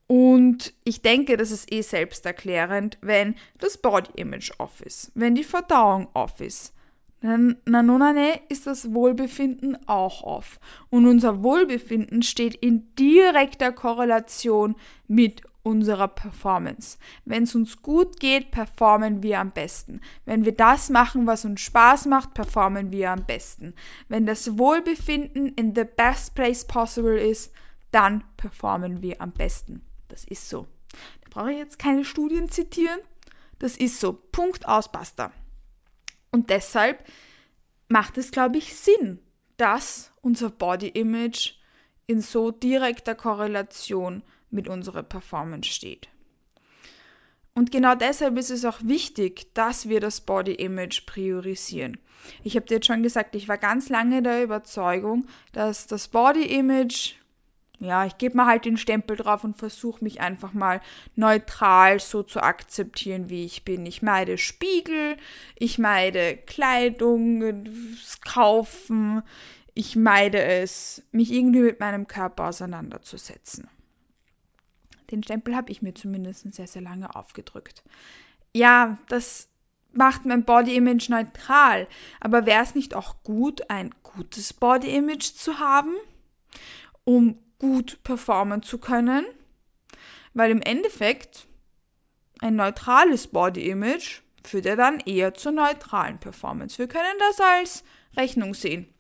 Und 0.09 0.75
ich 0.83 1.03
denke, 1.03 1.37
das 1.37 1.53
ist 1.53 1.73
eh 1.73 1.83
selbsterklärend, 1.83 2.99
wenn 3.01 3.37
das 3.59 3.79
Body 3.79 4.11
Image 4.17 4.51
off 4.59 4.81
ist, 4.81 5.13
wenn 5.15 5.37
die 5.37 5.45
Verdauung 5.45 6.09
off 6.15 6.41
ist, 6.41 6.75
Nanonane 7.23 8.41
ist 8.49 8.67
das 8.67 8.95
Wohlbefinden 8.95 9.77
auch 9.87 10.23
off. 10.23 10.59
Und 10.89 11.07
unser 11.07 11.43
Wohlbefinden 11.43 12.23
steht 12.23 12.55
in 12.55 12.95
direkter 12.95 13.73
Korrelation 13.73 14.75
mit 15.07 15.43
unserer 15.63 16.09
Performance. 16.09 16.99
Wenn 17.27 17.43
es 17.43 17.55
uns 17.55 17.83
gut 17.83 18.19
geht, 18.19 18.51
performen 18.51 19.23
wir 19.23 19.41
am 19.41 19.51
besten. 19.51 20.01
Wenn 20.25 20.45
wir 20.45 20.53
das 20.53 20.89
machen, 20.89 21.27
was 21.27 21.45
uns 21.45 21.61
Spaß 21.61 22.07
macht, 22.07 22.33
performen 22.33 22.91
wir 22.91 23.11
am 23.11 23.27
besten. 23.27 23.75
Wenn 24.09 24.25
das 24.25 24.59
Wohlbefinden 24.59 25.49
in 25.49 25.75
the 25.75 25.85
best 25.85 26.35
place 26.35 26.65
possible 26.65 27.19
ist, 27.19 27.53
dann 27.91 28.25
performen 28.39 29.03
wir 29.03 29.21
am 29.21 29.33
besten. 29.33 29.83
Das 30.09 30.25
ist 30.25 30.49
so. 30.49 30.67
Da 31.23 31.29
brauche 31.31 31.53
ich 31.53 31.59
jetzt 31.59 31.79
keine 31.79 32.05
Studien 32.05 32.49
zitieren. 32.49 33.01
Das 33.59 33.77
ist 33.77 34.01
so. 34.01 34.15
Punkt 34.33 34.67
aus, 34.67 34.91
basta. 34.91 35.33
Und 36.31 36.51
deshalb 36.51 37.05
macht 37.89 38.19
es, 38.19 38.31
glaube 38.31 38.59
ich, 38.59 38.77
Sinn, 38.77 39.19
dass 39.57 40.13
unser 40.23 40.51
Body 40.51 40.89
Image 40.89 41.55
in 42.07 42.21
so 42.21 42.51
direkter 42.51 43.15
Korrelation 43.15 44.23
mit 44.51 44.69
unserer 44.69 45.03
Performance 45.03 45.71
steht. 45.71 46.09
Und 47.55 47.73
genau 47.73 47.95
deshalb 47.95 48.39
ist 48.39 48.51
es 48.51 48.65
auch 48.65 48.79
wichtig, 48.83 49.53
dass 49.55 49.89
wir 49.89 50.01
das 50.01 50.21
Body 50.21 50.55
Image 50.55 51.05
priorisieren. 51.07 51.99
Ich 52.45 52.57
habe 52.57 52.67
dir 52.67 52.77
jetzt 52.77 52.87
schon 52.87 53.03
gesagt, 53.03 53.35
ich 53.35 53.49
war 53.49 53.59
ganz 53.59 53.89
lange 53.89 54.23
der 54.23 54.43
Überzeugung, 54.43 55.27
dass 55.53 55.87
das 55.87 56.09
Body 56.09 56.45
Image 56.45 57.15
ja, 57.81 58.05
ich 58.05 58.19
gebe 58.19 58.37
mal 58.37 58.47
halt 58.47 58.67
den 58.67 58.77
Stempel 58.77 59.17
drauf 59.17 59.43
und 59.43 59.57
versuche 59.57 60.05
mich 60.05 60.21
einfach 60.21 60.53
mal 60.53 60.83
neutral 61.17 61.99
so 61.99 62.23
zu 62.23 62.43
akzeptieren, 62.43 63.31
wie 63.31 63.47
ich 63.47 63.65
bin. 63.65 63.87
Ich 63.87 64.03
meide 64.03 64.37
Spiegel, 64.37 65.17
ich 65.59 65.79
meide 65.79 66.37
Kleidung, 66.37 67.65
kaufen, 68.23 69.23
ich 69.73 69.97
meide 69.97 70.43
es, 70.43 71.03
mich 71.11 71.33
irgendwie 71.33 71.61
mit 71.63 71.81
meinem 71.81 72.07
Körper 72.07 72.49
auseinanderzusetzen. 72.49 73.69
Den 75.11 75.23
Stempel 75.23 75.57
habe 75.57 75.73
ich 75.73 75.81
mir 75.81 75.95
zumindest 75.95 76.53
sehr, 76.53 76.67
sehr 76.67 76.83
lange 76.83 77.17
aufgedrückt. 77.17 77.83
Ja, 78.55 78.99
das 79.09 79.49
macht 79.93 80.27
mein 80.27 80.45
Body 80.45 80.77
Image 80.77 81.09
neutral. 81.09 81.89
Aber 82.21 82.45
wäre 82.45 82.63
es 82.63 82.75
nicht 82.75 82.95
auch 82.95 83.23
gut, 83.23 83.71
ein 83.71 83.95
gutes 84.03 84.53
Body 84.53 84.95
Image 84.95 85.33
zu 85.33 85.59
haben, 85.59 85.95
um 87.05 87.39
gut 87.61 88.03
performen 88.03 88.65
zu 88.65 88.79
können? 88.79 89.25
Weil 90.35 90.51
im 90.51 90.63
Endeffekt 90.63 91.47
ein 92.41 92.57
neutrales 92.57 93.29
Body 93.29 93.69
Image 93.69 94.23
führt 94.45 94.65
ja 94.65 94.75
dann 94.75 94.99
eher 95.01 95.35
zur 95.35 95.53
neutralen 95.53 96.19
Performance. 96.19 96.79
Wir 96.79 96.89
können 96.89 97.19
das 97.19 97.41
als 97.41 97.85
Rechnung 98.17 98.55
sehen. 98.55 98.93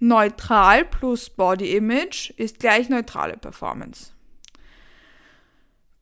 Neutral 0.00 0.84
plus 0.84 1.30
Body 1.30 1.76
Image 1.76 2.30
ist 2.30 2.58
gleich 2.58 2.88
neutrale 2.88 3.36
Performance. 3.36 4.12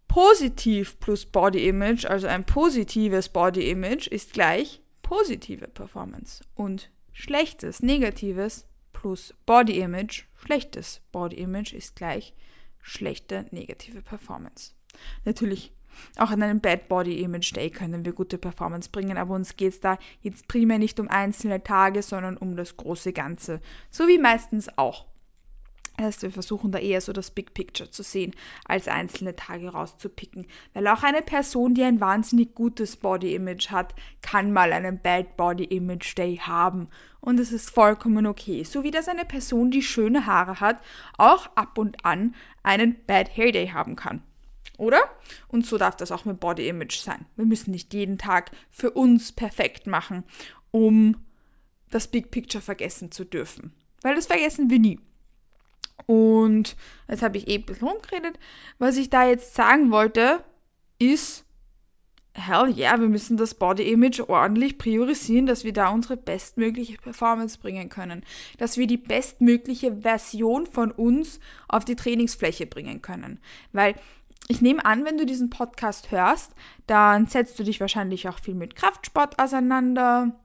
Positiv 0.08 0.98
plus 1.00 1.26
Body 1.26 1.68
Image, 1.68 2.06
also 2.06 2.26
ein 2.26 2.46
positives 2.46 3.28
Body 3.28 3.68
Image, 3.68 4.06
ist 4.06 4.32
gleich 4.32 4.80
positive 5.02 5.68
Performance. 5.68 6.42
Und 6.54 6.90
schlechtes, 7.12 7.82
negatives 7.82 8.66
plus 9.00 9.32
Body 9.46 9.80
Image, 9.80 10.24
schlechtes 10.36 11.00
Body 11.10 11.36
Image 11.36 11.72
ist 11.72 11.96
gleich 11.96 12.34
schlechte, 12.82 13.46
negative 13.50 14.02
Performance. 14.02 14.74
Natürlich 15.24 15.72
auch 16.18 16.30
an 16.30 16.42
einem 16.42 16.60
Bad 16.60 16.88
Body 16.88 17.22
Image 17.22 17.56
Day 17.56 17.70
können 17.70 18.04
wir 18.04 18.12
gute 18.12 18.36
Performance 18.36 18.90
bringen, 18.90 19.16
aber 19.16 19.34
uns 19.34 19.56
geht 19.56 19.72
es 19.72 19.80
da 19.80 19.98
jetzt 20.20 20.48
primär 20.48 20.78
nicht 20.78 21.00
um 21.00 21.08
einzelne 21.08 21.62
Tage, 21.62 22.02
sondern 22.02 22.36
um 22.36 22.56
das 22.56 22.76
große 22.76 23.14
Ganze. 23.14 23.62
So 23.90 24.06
wie 24.06 24.18
meistens 24.18 24.68
auch. 24.76 25.06
Heißt, 26.00 26.22
wir 26.22 26.30
versuchen 26.30 26.72
da 26.72 26.78
eher 26.78 27.00
so 27.00 27.12
das 27.12 27.30
Big 27.30 27.54
Picture 27.54 27.90
zu 27.90 28.02
sehen, 28.02 28.34
als 28.64 28.88
einzelne 28.88 29.36
Tage 29.36 29.68
rauszupicken. 29.68 30.46
Weil 30.72 30.88
auch 30.88 31.02
eine 31.02 31.22
Person, 31.22 31.74
die 31.74 31.82
ein 31.82 32.00
wahnsinnig 32.00 32.54
gutes 32.54 32.96
Body 32.96 33.34
Image 33.34 33.70
hat, 33.70 33.94
kann 34.22 34.52
mal 34.52 34.72
einen 34.72 35.00
Bad 35.00 35.36
Body 35.36 35.64
Image 35.64 36.16
Day 36.16 36.36
haben. 36.36 36.88
Und 37.20 37.38
es 37.38 37.52
ist 37.52 37.70
vollkommen 37.70 38.26
okay. 38.26 38.64
So 38.64 38.82
wie 38.82 38.90
das 38.90 39.08
eine 39.08 39.24
Person, 39.24 39.70
die 39.70 39.82
schöne 39.82 40.26
Haare 40.26 40.60
hat, 40.60 40.80
auch 41.18 41.48
ab 41.54 41.76
und 41.78 42.04
an 42.04 42.34
einen 42.62 42.96
Bad 43.06 43.36
Hair 43.36 43.52
Day 43.52 43.68
haben 43.68 43.96
kann. 43.96 44.22
Oder? 44.78 45.00
Und 45.48 45.66
so 45.66 45.76
darf 45.76 45.96
das 45.96 46.10
auch 46.10 46.24
mit 46.24 46.40
Body 46.40 46.66
Image 46.66 47.00
sein. 47.00 47.26
Wir 47.36 47.44
müssen 47.44 47.70
nicht 47.70 47.92
jeden 47.92 48.16
Tag 48.16 48.50
für 48.70 48.90
uns 48.92 49.32
perfekt 49.32 49.86
machen, 49.86 50.24
um 50.70 51.16
das 51.90 52.08
Big 52.08 52.30
Picture 52.30 52.62
vergessen 52.62 53.12
zu 53.12 53.24
dürfen. 53.24 53.74
Weil 54.00 54.14
das 54.14 54.26
vergessen 54.26 54.70
wir 54.70 54.78
nie. 54.78 54.98
Und 56.06 56.76
jetzt 57.08 57.22
habe 57.22 57.36
ich 57.38 57.48
eh 57.48 57.56
ein 57.56 57.64
bisschen 57.64 57.88
rumgeredet. 57.88 58.38
Was 58.78 58.96
ich 58.96 59.10
da 59.10 59.26
jetzt 59.26 59.54
sagen 59.54 59.90
wollte, 59.90 60.42
ist, 60.98 61.44
hell 62.32 62.72
yeah, 62.76 62.98
wir 63.00 63.08
müssen 63.08 63.36
das 63.36 63.54
Body 63.54 63.90
Image 63.90 64.20
ordentlich 64.20 64.78
priorisieren, 64.78 65.46
dass 65.46 65.64
wir 65.64 65.72
da 65.72 65.88
unsere 65.88 66.16
bestmögliche 66.16 66.96
Performance 66.98 67.58
bringen 67.58 67.88
können. 67.88 68.24
Dass 68.58 68.76
wir 68.76 68.86
die 68.86 68.96
bestmögliche 68.96 69.96
Version 70.02 70.66
von 70.66 70.90
uns 70.90 71.40
auf 71.68 71.84
die 71.84 71.96
Trainingsfläche 71.96 72.66
bringen 72.66 73.02
können. 73.02 73.40
Weil 73.72 73.94
ich 74.48 74.60
nehme 74.60 74.84
an, 74.84 75.04
wenn 75.04 75.18
du 75.18 75.26
diesen 75.26 75.50
Podcast 75.50 76.10
hörst, 76.10 76.52
dann 76.86 77.26
setzt 77.26 77.58
du 77.58 77.62
dich 77.62 77.80
wahrscheinlich 77.80 78.28
auch 78.28 78.40
viel 78.40 78.54
mit 78.54 78.74
Kraftsport 78.74 79.38
auseinander, 79.38 80.40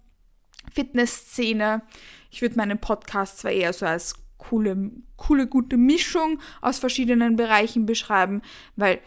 Fitnessszene. 0.73 1.81
Ich 2.29 2.41
würde 2.41 2.57
meinen 2.57 2.79
Podcast 2.79 3.39
zwar 3.39 3.51
eher 3.51 3.73
so 3.73 3.85
als 3.85 4.15
coole, 4.37 4.91
coole, 5.17 5.47
gute 5.47 5.77
Mischung 5.77 6.39
aus 6.61 6.79
verschiedenen 6.79 7.35
Bereichen 7.35 7.85
beschreiben, 7.85 8.41
weil 8.75 8.99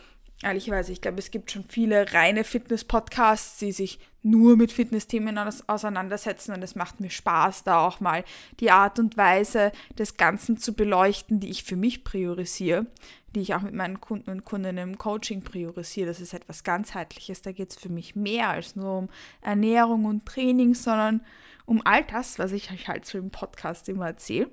ehrlicherweise, 0.43 0.93
ich 0.93 1.01
glaube, 1.01 1.19
es 1.19 1.31
gibt 1.31 1.51
schon 1.51 1.65
viele 1.69 2.13
reine 2.13 2.45
Fitness-Podcasts, 2.45 3.59
die 3.59 3.73
sich 3.73 3.99
nur 4.23 4.57
mit 4.57 4.73
Fitnessthemen 4.73 5.39
auseinandersetzen 5.67 6.55
und 6.55 6.63
es 6.63 6.75
macht 6.75 7.01
mir 7.01 7.11
Spaß, 7.11 7.65
da 7.65 7.87
auch 7.87 8.01
mal 8.01 8.25
die 8.61 8.71
Art 8.71 8.99
und 8.99 9.17
Weise 9.17 9.73
des 9.99 10.17
Ganzen 10.17 10.59
zu 10.59 10.75
beleuchten, 10.75 11.41
die 11.41 11.51
ich 11.51 11.65
für 11.65 11.77
mich 11.77 12.05
priorisiere, 12.05 12.87
die 13.35 13.41
ich 13.41 13.55
auch 13.55 13.63
mit 13.63 13.75
meinen 13.75 14.01
Kunden 14.01 14.31
und 14.31 14.45
Kundinnen 14.45 14.91
im 14.91 14.99
Coaching 14.99 15.43
priorisiere. 15.43 16.09
Das 16.09 16.21
ist 16.21 16.35
etwas 16.35 16.63
ganzheitliches, 16.63 17.43
da 17.43 17.53
geht 17.53 17.71
es 17.71 17.77
für 17.77 17.89
mich 17.89 18.17
mehr 18.17 18.51
als 18.51 18.77
nur 18.77 18.99
um 18.99 19.09
Ernährung 19.41 20.05
und 20.05 20.27
Training, 20.27 20.75
sondern 20.75 21.23
um 21.65 21.83
all 21.85 22.05
das, 22.05 22.39
was 22.39 22.53
ich 22.53 22.71
euch 22.71 22.89
halt 22.89 23.07
so 23.07 23.19
im 23.19 23.31
Podcast 23.31 23.89
immer 23.89 24.07
erzähle. 24.07 24.51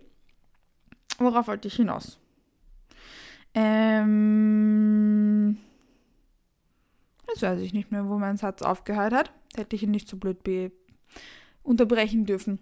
Worauf 1.17 1.47
wollte 1.47 1.67
ich 1.67 1.75
hinaus? 1.75 2.19
Ähm, 3.53 5.57
jetzt 7.29 7.41
weiß 7.41 7.59
ich 7.61 7.73
nicht 7.73 7.91
mehr, 7.91 8.07
wo 8.07 8.17
mein 8.17 8.37
Satz 8.37 8.61
aufgehört 8.61 9.13
hat. 9.13 9.31
Hätte 9.55 9.75
ich 9.75 9.83
ihn 9.83 9.91
nicht 9.91 10.09
so 10.09 10.17
blöd 10.17 10.39
unterbrechen 11.63 12.25
dürfen. 12.25 12.59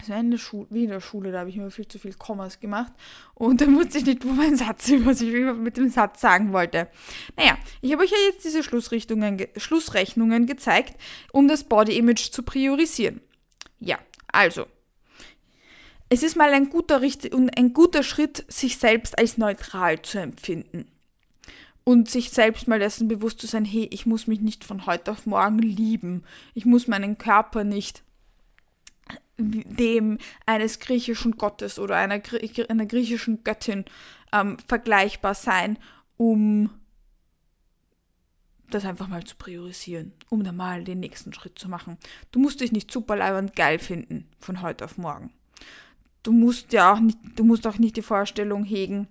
Also 0.00 0.14
in 0.14 0.32
der 0.32 0.38
Schule, 0.38 0.66
wie 0.70 0.84
in 0.84 0.90
der 0.90 1.00
Schule, 1.00 1.30
da 1.30 1.40
habe 1.40 1.50
ich 1.50 1.56
immer 1.56 1.70
viel 1.70 1.86
zu 1.86 2.00
viel 2.00 2.14
Kommas 2.14 2.58
gemacht. 2.58 2.92
Und 3.34 3.60
dann 3.60 3.76
wusste 3.76 3.98
ich 3.98 4.04
nicht, 4.04 4.24
wo 4.24 4.30
mein 4.30 4.56
Satz 4.56 4.88
ist, 4.88 5.06
was 5.06 5.20
ich 5.20 5.32
mit 5.32 5.76
dem 5.76 5.90
Satz 5.90 6.20
sagen 6.20 6.52
wollte. 6.52 6.88
Naja, 7.36 7.56
ich 7.80 7.92
habe 7.92 8.02
euch 8.02 8.10
ja 8.10 8.16
jetzt 8.28 8.44
diese 8.44 8.64
Schlussrichtungen, 8.64 9.46
Schlussrechnungen 9.56 10.46
gezeigt, 10.46 11.00
um 11.32 11.46
das 11.46 11.62
Body 11.62 11.96
Image 11.96 12.32
zu 12.32 12.42
priorisieren. 12.42 13.20
Ja, 13.78 13.98
also, 14.32 14.66
es 16.12 16.22
ist 16.22 16.36
mal 16.36 16.52
ein 16.52 16.68
guter, 16.68 17.00
ein 17.00 17.72
guter 17.72 18.02
Schritt, 18.02 18.44
sich 18.46 18.76
selbst 18.76 19.18
als 19.18 19.38
neutral 19.38 20.02
zu 20.02 20.18
empfinden. 20.18 20.86
Und 21.84 22.10
sich 22.10 22.28
selbst 22.28 22.68
mal 22.68 22.78
dessen 22.78 23.08
bewusst 23.08 23.40
zu 23.40 23.46
sein, 23.46 23.64
hey, 23.64 23.88
ich 23.90 24.04
muss 24.04 24.26
mich 24.26 24.40
nicht 24.42 24.62
von 24.62 24.84
heute 24.84 25.10
auf 25.10 25.24
morgen 25.24 25.60
lieben. 25.60 26.22
Ich 26.52 26.66
muss 26.66 26.86
meinen 26.86 27.16
Körper 27.16 27.64
nicht 27.64 28.02
dem 29.38 30.18
eines 30.44 30.80
griechischen 30.80 31.38
Gottes 31.38 31.78
oder 31.78 31.96
einer, 31.96 32.20
einer 32.68 32.86
griechischen 32.86 33.42
Göttin 33.42 33.86
ähm, 34.34 34.58
vergleichbar 34.68 35.34
sein, 35.34 35.78
um 36.18 36.68
das 38.68 38.84
einfach 38.84 39.08
mal 39.08 39.24
zu 39.24 39.36
priorisieren, 39.36 40.12
um 40.28 40.44
dann 40.44 40.56
mal 40.56 40.84
den 40.84 41.00
nächsten 41.00 41.32
Schritt 41.32 41.58
zu 41.58 41.70
machen. 41.70 41.96
Du 42.32 42.38
musst 42.38 42.60
dich 42.60 42.70
nicht 42.70 42.90
super 42.90 43.16
geil 43.56 43.78
finden 43.78 44.28
von 44.38 44.60
heute 44.60 44.84
auf 44.84 44.98
morgen 44.98 45.32
du 46.22 46.32
musst 46.32 46.72
ja 46.72 46.92
auch 46.92 47.00
nicht, 47.00 47.18
du 47.36 47.44
musst 47.44 47.66
auch 47.66 47.78
nicht 47.78 47.96
die 47.96 48.02
Vorstellung 48.02 48.64
hegen, 48.64 49.08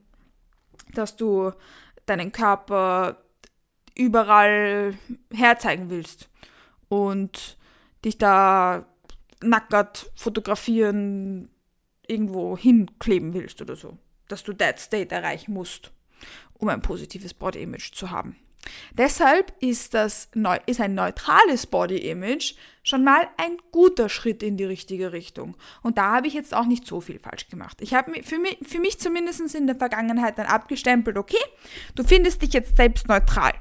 dass 0.93 1.15
du 1.15 1.51
deinen 2.05 2.31
Körper 2.31 3.17
überall 3.95 4.97
herzeigen 5.33 5.89
willst 5.89 6.29
und 6.89 7.57
dich 8.03 8.17
da 8.17 8.85
nackert 9.41 10.11
fotografieren 10.15 11.49
irgendwo 12.07 12.57
hinkleben 12.57 13.33
willst 13.33 13.61
oder 13.61 13.75
so. 13.75 13.97
Dass 14.27 14.43
du 14.43 14.53
that 14.53 14.79
state 14.79 15.13
erreichen 15.13 15.53
musst, 15.53 15.91
um 16.53 16.69
ein 16.69 16.81
positives 16.81 17.33
Body 17.33 17.61
Image 17.61 17.93
zu 17.93 18.11
haben. 18.11 18.35
Deshalb 18.93 19.53
ist, 19.59 19.93
das, 19.93 20.29
ist 20.65 20.81
ein 20.81 20.93
neutrales 20.93 21.65
Body 21.65 21.97
Image 22.09 22.55
schon 22.83 23.03
mal 23.03 23.27
ein 23.37 23.57
guter 23.71 24.09
Schritt 24.09 24.43
in 24.43 24.57
die 24.57 24.63
richtige 24.63 25.11
Richtung. 25.11 25.55
Und 25.81 25.97
da 25.97 26.15
habe 26.15 26.27
ich 26.27 26.33
jetzt 26.33 26.53
auch 26.53 26.65
nicht 26.65 26.85
so 26.85 27.01
viel 27.01 27.19
falsch 27.19 27.47
gemacht. 27.47 27.77
Ich 27.81 27.93
habe 27.93 28.23
für 28.23 28.39
mich, 28.39 28.57
für 28.63 28.79
mich 28.79 28.99
zumindest 28.99 29.55
in 29.55 29.67
der 29.67 29.75
Vergangenheit 29.75 30.37
dann 30.37 30.47
abgestempelt, 30.47 31.17
okay, 31.17 31.43
du 31.95 32.03
findest 32.03 32.41
dich 32.41 32.53
jetzt 32.53 32.77
selbst 32.77 33.07
neutral. 33.07 33.53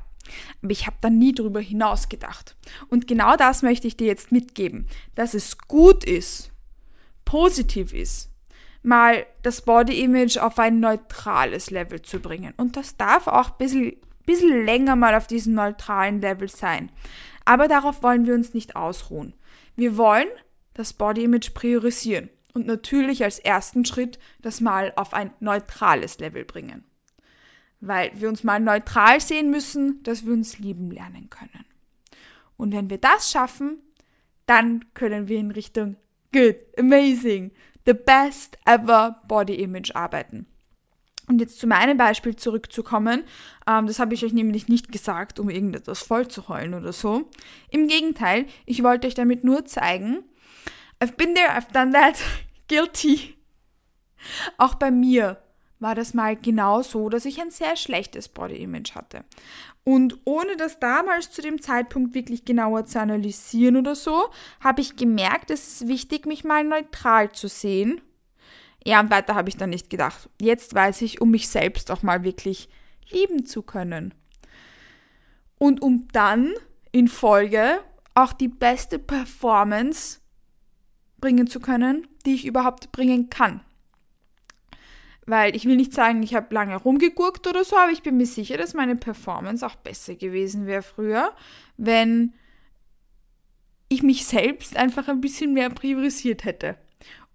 Aber 0.62 0.71
ich 0.71 0.87
habe 0.87 0.97
da 1.00 1.11
nie 1.11 1.33
drüber 1.33 1.61
hinaus 1.61 2.09
gedacht. 2.09 2.57
Und 2.88 3.07
genau 3.07 3.37
das 3.37 3.62
möchte 3.62 3.87
ich 3.87 3.97
dir 3.97 4.07
jetzt 4.07 4.33
mitgeben, 4.33 4.87
dass 5.14 5.35
es 5.35 5.59
gut 5.59 6.04
ist, 6.04 6.50
positiv 7.25 7.92
ist, 7.92 8.30
mal 8.83 9.26
das 9.42 9.62
Body 9.62 10.00
Image 10.02 10.38
auf 10.38 10.59
ein 10.59 10.80
neutrales 10.80 11.71
Level 11.71 12.00
zu 12.02 12.21
bringen. 12.21 12.54
Und 12.57 12.76
das 12.76 12.97
darf 12.97 13.26
auch 13.26 13.50
ein 13.50 13.59
bisschen 13.59 13.97
bisschen 14.26 14.64
länger 14.64 14.96
mal 14.96 15.14
auf 15.14 15.26
diesem 15.26 15.54
neutralen 15.54 16.20
Level 16.20 16.48
sein. 16.48 16.90
Aber 17.44 17.68
darauf 17.68 18.02
wollen 18.02 18.26
wir 18.26 18.34
uns 18.34 18.54
nicht 18.54 18.76
ausruhen. 18.76 19.34
Wir 19.76 19.96
wollen 19.96 20.28
das 20.74 20.92
Body 20.92 21.24
Image 21.24 21.54
priorisieren 21.54 22.30
und 22.52 22.66
natürlich 22.66 23.24
als 23.24 23.38
ersten 23.38 23.84
Schritt 23.84 24.18
das 24.42 24.60
mal 24.60 24.92
auf 24.96 25.14
ein 25.14 25.32
neutrales 25.40 26.18
Level 26.18 26.44
bringen. 26.44 26.84
Weil 27.80 28.10
wir 28.14 28.28
uns 28.28 28.44
mal 28.44 28.60
neutral 28.60 29.20
sehen 29.20 29.50
müssen, 29.50 30.02
dass 30.02 30.26
wir 30.26 30.32
uns 30.32 30.58
lieben 30.58 30.90
lernen 30.90 31.30
können. 31.30 31.64
Und 32.56 32.72
wenn 32.72 32.90
wir 32.90 32.98
das 32.98 33.30
schaffen, 33.30 33.78
dann 34.46 34.84
können 34.94 35.28
wir 35.28 35.38
in 35.38 35.50
Richtung 35.50 35.96
good, 36.32 36.56
amazing, 36.78 37.52
the 37.86 37.94
best 37.94 38.58
ever 38.66 39.22
Body 39.26 39.54
Image 39.54 39.94
arbeiten. 39.94 40.46
Und 41.30 41.40
jetzt 41.40 41.60
zu 41.60 41.68
meinem 41.68 41.96
Beispiel 41.96 42.34
zurückzukommen, 42.34 43.22
ähm, 43.68 43.87
das 43.87 44.00
habe 44.00 44.14
ich 44.14 44.25
euch 44.25 44.32
nämlich 44.32 44.66
nicht 44.66 44.90
gesagt, 44.90 45.38
um 45.38 45.49
irgendetwas 45.49 46.02
voll 46.02 46.26
zu 46.26 46.49
heulen 46.49 46.75
oder 46.75 46.92
so. 46.92 47.30
Im 47.70 47.87
Gegenteil, 47.87 48.46
ich 48.66 48.82
wollte 48.82 49.06
euch 49.06 49.14
damit 49.14 49.44
nur 49.44 49.64
zeigen, 49.64 50.25
I've 50.99 51.14
been 51.14 51.37
there, 51.37 51.50
I've 51.50 51.72
done 51.72 51.92
that, 51.92 52.18
guilty. 52.68 53.37
Auch 54.58 54.75
bei 54.75 54.90
mir 54.90 55.40
war 55.78 55.94
das 55.94 56.14
mal 56.14 56.34
genau 56.34 56.82
so, 56.82 57.08
dass 57.08 57.25
ich 57.25 57.40
ein 57.40 57.52
sehr 57.52 57.76
schlechtes 57.76 58.28
Body 58.28 58.56
Image 58.56 58.96
hatte. 58.96 59.25
Und 59.84 60.18
ohne 60.25 60.56
das 60.56 60.80
damals 60.80 61.30
zu 61.30 61.42
dem 61.42 61.62
Zeitpunkt 61.62 62.12
wirklich 62.12 62.44
genauer 62.44 62.87
zu 62.87 62.99
analysieren 62.99 63.76
oder 63.76 63.94
so, 63.94 64.30
habe 64.58 64.80
ich 64.80 64.96
gemerkt, 64.96 65.52
es 65.52 65.68
ist 65.68 65.88
wichtig, 65.88 66.26
mich 66.26 66.42
mal 66.42 66.64
neutral 66.64 67.30
zu 67.30 67.46
sehen. 67.46 68.00
Ja, 68.84 69.00
und 69.00 69.10
weiter 69.10 69.34
habe 69.34 69.49
ich 69.49 69.56
dann 69.56 69.70
nicht 69.70 69.90
gedacht. 69.90 70.28
Jetzt 70.40 70.75
weiß 70.75 71.02
ich, 71.02 71.20
um 71.20 71.30
mich 71.30 71.49
selbst 71.49 71.90
auch 71.90 72.02
mal 72.02 72.25
wirklich 72.25 72.68
lieben 73.10 73.44
zu 73.44 73.62
können. 73.62 74.14
Und 75.58 75.82
um 75.82 76.08
dann 76.12 76.54
in 76.92 77.08
Folge 77.08 77.80
auch 78.14 78.32
die 78.32 78.49
beste 78.49 78.99
Performance 78.99 80.20
bringen 81.20 81.46
zu 81.46 81.60
können, 81.60 82.06
die 82.25 82.34
ich 82.34 82.46
überhaupt 82.46 82.92
bringen 82.92 83.28
kann. 83.28 83.60
Weil 85.26 85.54
ich 85.54 85.66
will 85.66 85.76
nicht 85.76 85.92
sagen, 85.92 86.22
ich 86.22 86.34
habe 86.34 86.52
lange 86.54 86.76
rumgegurkt 86.76 87.46
oder 87.46 87.62
so, 87.62 87.76
aber 87.76 87.92
ich 87.92 88.02
bin 88.02 88.16
mir 88.16 88.26
sicher, 88.26 88.56
dass 88.56 88.75
meine 88.75 88.96
Performance 88.96 89.64
auch 89.64 89.76
besser 89.76 90.14
gewesen 90.14 90.66
wäre 90.66 90.82
früher, 90.82 91.34
wenn 91.76 92.32
ich 93.90 94.02
mich 94.02 94.25
selbst 94.25 94.76
einfach 94.76 95.08
ein 95.08 95.20
bisschen 95.20 95.52
mehr 95.52 95.68
priorisiert 95.68 96.44
hätte 96.44 96.78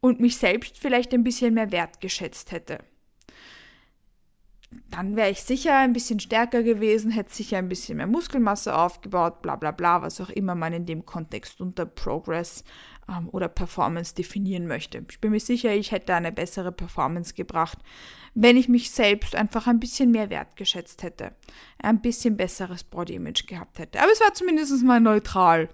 und 0.05 0.19
mich 0.19 0.37
selbst 0.37 0.77
vielleicht 0.77 1.15
ein 1.15 1.23
bisschen 1.23 1.55
mehr 1.55 1.71
wertgeschätzt 1.71 2.51
hätte. 2.51 2.77
Dann 4.91 5.15
wäre 5.15 5.31
ich 5.31 5.41
sicher 5.41 5.75
ein 5.75 5.93
bisschen 5.93 6.19
stärker 6.19 6.61
gewesen, 6.61 7.09
hätte 7.09 7.33
sicher 7.33 7.57
ein 7.57 7.69
bisschen 7.69 7.97
mehr 7.97 8.05
Muskelmasse 8.05 8.77
aufgebaut, 8.77 9.41
bla 9.41 9.55
bla 9.55 9.71
bla, 9.71 10.03
was 10.03 10.21
auch 10.21 10.29
immer 10.29 10.53
man 10.53 10.73
in 10.73 10.85
dem 10.85 11.07
Kontext 11.07 11.59
unter 11.59 11.87
Progress 11.87 12.63
ähm, 13.09 13.29
oder 13.31 13.47
Performance 13.47 14.13
definieren 14.13 14.67
möchte. 14.67 15.03
Ich 15.09 15.19
bin 15.19 15.31
mir 15.31 15.39
sicher, 15.39 15.73
ich 15.73 15.91
hätte 15.91 16.13
eine 16.13 16.31
bessere 16.31 16.71
Performance 16.71 17.33
gebracht, 17.33 17.79
wenn 18.35 18.57
ich 18.57 18.69
mich 18.69 18.91
selbst 18.91 19.35
einfach 19.35 19.65
ein 19.65 19.79
bisschen 19.79 20.11
mehr 20.11 20.29
wertgeschätzt 20.29 21.01
hätte, 21.01 21.31
ein 21.79 22.01
bisschen 22.01 22.37
besseres 22.37 22.83
Body 22.83 23.15
Image 23.15 23.47
gehabt 23.47 23.79
hätte. 23.79 23.99
Aber 24.01 24.11
es 24.11 24.21
war 24.21 24.35
zumindest 24.35 24.83
mal 24.83 24.99
neutral. 24.99 25.67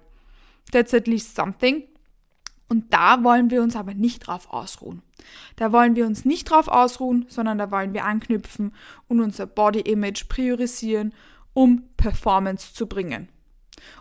That's 0.70 0.94
at 0.94 1.06
least 1.06 1.34
something. 1.34 1.84
Und 2.72 2.90
da 2.90 3.22
wollen 3.22 3.50
wir 3.50 3.60
uns 3.60 3.76
aber 3.76 3.92
nicht 3.92 4.20
drauf 4.20 4.50
ausruhen. 4.50 5.02
Da 5.56 5.72
wollen 5.72 5.94
wir 5.94 6.06
uns 6.06 6.24
nicht 6.24 6.48
drauf 6.48 6.68
ausruhen, 6.68 7.26
sondern 7.28 7.58
da 7.58 7.70
wollen 7.70 7.92
wir 7.92 8.06
anknüpfen 8.06 8.74
und 9.08 9.20
unser 9.20 9.44
Body 9.44 9.80
Image 9.80 10.26
priorisieren, 10.26 11.12
um 11.52 11.82
Performance 11.98 12.72
zu 12.72 12.86
bringen. 12.86 13.28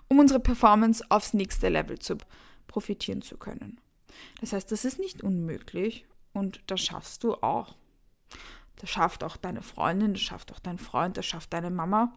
Um 0.07 0.19
unsere 0.19 0.39
Performance 0.39 1.03
aufs 1.09 1.33
nächste 1.33 1.67
Level 1.67 1.99
zu 1.99 2.15
profitieren 2.67 3.21
zu 3.21 3.35
können. 3.35 3.77
Das 4.39 4.53
heißt, 4.53 4.71
das 4.71 4.85
ist 4.85 4.99
nicht 4.99 5.21
unmöglich 5.21 6.05
und 6.31 6.61
das 6.67 6.79
schaffst 6.79 7.25
du 7.25 7.33
auch. 7.33 7.75
Das 8.81 8.89
schafft 8.89 9.23
auch 9.23 9.37
deine 9.37 9.61
Freundin, 9.61 10.13
das 10.13 10.23
schafft 10.23 10.51
auch 10.51 10.59
dein 10.59 10.79
Freund, 10.79 11.15
das 11.15 11.27
schafft 11.27 11.53
deine 11.53 11.69
Mama, 11.69 12.13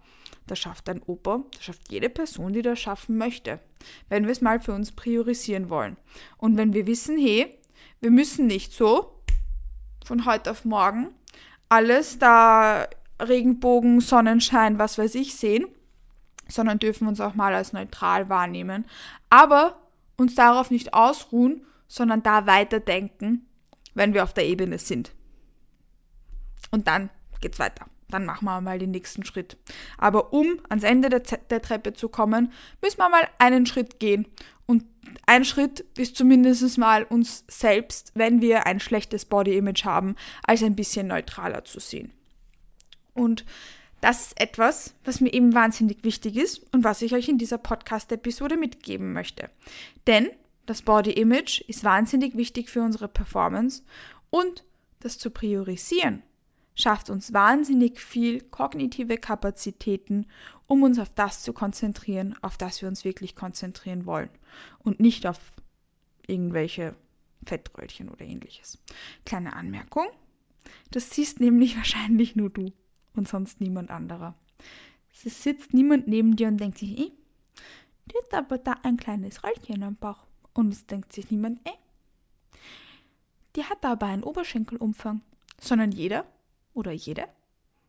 das 0.47 0.59
schafft 0.59 0.89
dein 0.89 1.03
Opa, 1.03 1.43
das 1.53 1.65
schafft 1.65 1.93
jede 1.93 2.09
Person, 2.09 2.55
die 2.55 2.63
das 2.63 2.81
schaffen 2.81 3.19
möchte. 3.19 3.61
Wenn 4.09 4.25
wir 4.25 4.33
es 4.33 4.41
mal 4.41 4.61
für 4.61 4.73
uns 4.73 4.93
priorisieren 4.93 5.69
wollen. 5.69 5.99
Und 6.39 6.57
wenn 6.57 6.73
wir 6.73 6.87
wissen, 6.87 7.19
hey, 7.19 7.59
wir 8.01 8.11
müssen 8.11 8.47
nicht 8.47 8.73
so 8.73 9.21
von 10.07 10.25
heute 10.25 10.51
auf 10.51 10.65
morgen 10.65 11.15
alles 11.69 12.19
da 12.19 12.89
Regenbogen, 13.21 14.01
Sonnenschein, 14.01 14.79
was 14.79 14.97
weiß 14.97 15.15
ich 15.17 15.35
sehen, 15.37 15.67
sondern 16.49 16.79
dürfen 16.79 17.09
uns 17.09 17.21
auch 17.21 17.35
mal 17.35 17.55
als 17.55 17.73
neutral 17.75 18.29
wahrnehmen. 18.31 18.87
Aber 19.29 19.77
uns 20.17 20.35
darauf 20.35 20.71
nicht 20.71 20.95
ausruhen, 20.95 21.67
sondern 21.89 22.23
da 22.23 22.47
weiterdenken, 22.47 23.47
wenn 23.95 24.15
wir 24.15 24.25
auf 24.25 24.33
der 24.33 24.47
Ebene 24.47 24.79
sind. 24.79 25.13
Und 26.71 26.87
dann 26.89 27.11
geht's 27.41 27.59
weiter. 27.59 27.87
Dann 28.09 28.27
machen 28.27 28.45
wir 28.45 28.61
mal 28.61 28.79
den 28.79 28.91
nächsten 28.91 29.25
Schritt. 29.25 29.57
Aber 29.99 30.33
um 30.33 30.61
ans 30.69 30.85
Ende 30.85 31.09
der, 31.09 31.21
der 31.21 31.63
Treppe 31.63 31.95
zu 31.95 32.09
kommen, 32.09 32.53
müssen 32.83 32.99
wir 32.99 33.09
mal 33.09 33.29
einen 33.39 33.67
Schritt 33.67 33.99
gehen. 33.99 34.27
Und 34.67 34.85
ein 35.27 35.45
Schritt 35.45 35.81
ist 35.97 36.17
zumindest 36.17 36.79
mal 36.79 37.05
uns 37.05 37.45
selbst, 37.49 38.13
wenn 38.15 38.41
wir 38.41 38.67
ein 38.67 38.81
schlechtes 38.81 39.25
Body 39.25 39.57
Image 39.57 39.85
haben, 39.85 40.17
als 40.47 40.63
ein 40.63 40.77
bisschen 40.77 41.09
neutraler 41.09 41.65
zu 41.65 41.81
sehen. 41.81 42.13
Und 43.15 43.45
das 44.01 44.29
ist 44.29 44.41
etwas, 44.41 44.95
was 45.05 45.21
mir 45.21 45.33
eben 45.33 45.55
wahnsinnig 45.55 46.05
wichtig 46.05 46.37
ist 46.37 46.63
und 46.73 46.85
was 46.85 47.03
ich 47.03 47.15
euch 47.15 47.29
in 47.29 47.39
dieser 47.39 47.59
Podcast-Episode 47.59 48.57
mitgeben 48.57 49.13
möchte. 49.13 49.51
Denn 50.07 50.31
das 50.67 50.83
Body 50.83 51.13
Image 51.13 51.63
ist 51.63 51.85
wahnsinnig 51.85 52.37
wichtig 52.37 52.69
für 52.71 52.83
unsere 52.83 53.09
Performance 53.09 53.83
und 54.31 54.65
das 55.01 55.19
zu 55.19 55.31
priorisieren 55.31 56.23
schafft 56.75 57.11
uns 57.11 57.33
wahnsinnig 57.33 58.01
viel 58.01 58.41
kognitive 58.41 59.17
Kapazitäten, 59.17 60.27
um 60.67 60.83
uns 60.83 60.99
auf 60.99 61.13
das 61.15 61.43
zu 61.43 61.53
konzentrieren, 61.53 62.37
auf 62.43 62.57
das 62.57 62.83
wir 62.83 62.89
uns 62.89 63.05
wirklich 63.05 63.37
konzentrieren 63.37 64.07
wollen 64.07 64.31
und 64.79 65.01
nicht 65.01 65.27
auf 65.27 65.53
irgendwelche 66.27 66.97
Fettröllchen 67.47 68.09
oder 68.09 68.25
ähnliches. 68.25 68.79
Kleine 69.25 69.55
Anmerkung, 69.55 70.07
das 70.91 71.11
siehst 71.11 71.41
nämlich 71.41 71.77
wahrscheinlich 71.77 72.37
nur 72.37 72.51
du 72.51 72.73
und 73.15 73.29
sonst 73.29 73.61
niemand 73.61 73.91
anderer. 73.91 74.35
Es 75.25 75.43
sitzt 75.43 75.73
niemand 75.75 76.09
neben 76.09 76.35
dir 76.35 76.49
und 76.49 76.59
denkt 76.59 76.79
sich, 76.79 76.99
eh, 76.99 77.13
die 78.07 78.17
hat 78.17 78.35
aber 78.35 78.59
da 78.59 78.73
ein 78.83 78.97
kleines 78.97 79.45
Röllchen 79.45 79.83
am 79.83 79.97
Bauch. 79.97 80.27
Und 80.53 80.73
es 80.73 80.87
denkt 80.87 81.13
sich 81.13 81.31
niemand, 81.31 81.61
eh, 81.67 81.73
die 83.57 83.65
hat 83.65 83.85
aber 83.85 84.07
einen 84.07 84.25
Oberschenkelumfang. 84.25 85.23
Sondern 85.61 85.93
jeder 85.93 86.27
oder 86.75 86.93
jede 86.93 87.29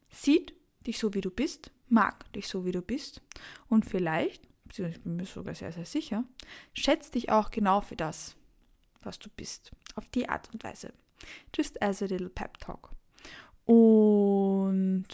sieht 0.09 0.53
dich 0.87 0.99
so, 0.99 1.13
wie 1.13 1.21
du 1.21 1.31
bist, 1.31 1.71
mag 1.89 2.31
dich 2.33 2.47
so, 2.47 2.65
wie 2.65 2.71
du 2.71 2.81
bist 2.81 3.21
und 3.67 3.85
vielleicht, 3.85 4.47
ich 4.69 5.01
bin 5.01 5.17
mir 5.17 5.25
sogar 5.25 5.55
sehr, 5.55 5.71
sehr 5.71 5.85
sicher, 5.85 6.23
schätzt 6.73 7.15
dich 7.15 7.29
auch 7.29 7.51
genau 7.51 7.81
für 7.81 7.95
das, 7.95 8.35
was 9.01 9.19
du 9.19 9.29
bist. 9.29 9.71
Auf 9.95 10.09
die 10.09 10.27
Art 10.27 10.49
und 10.53 10.63
Weise. 10.63 10.93
Just 11.55 11.81
as 11.81 12.01
a 12.01 12.05
little 12.05 12.29
pep 12.29 12.57
talk. 12.57 12.91
Und 13.65 15.07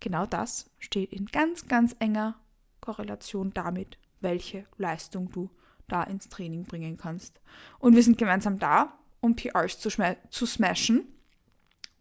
genau 0.00 0.26
das 0.26 0.70
steht 0.78 1.12
in 1.12 1.26
ganz, 1.26 1.68
ganz 1.68 1.94
enger 1.98 2.36
Korrelation 2.80 3.52
damit, 3.52 3.98
welche 4.20 4.66
Leistung 4.78 5.30
du 5.30 5.50
da 5.88 6.02
ins 6.04 6.28
Training 6.28 6.64
bringen 6.64 6.96
kannst. 6.96 7.40
Und 7.78 7.94
wir 7.94 8.02
sind 8.02 8.18
gemeinsam 8.18 8.58
da, 8.58 8.98
um 9.20 9.36
PRs 9.36 9.78
zu, 9.78 9.90
zu 10.30 10.46
smashen 10.46 11.06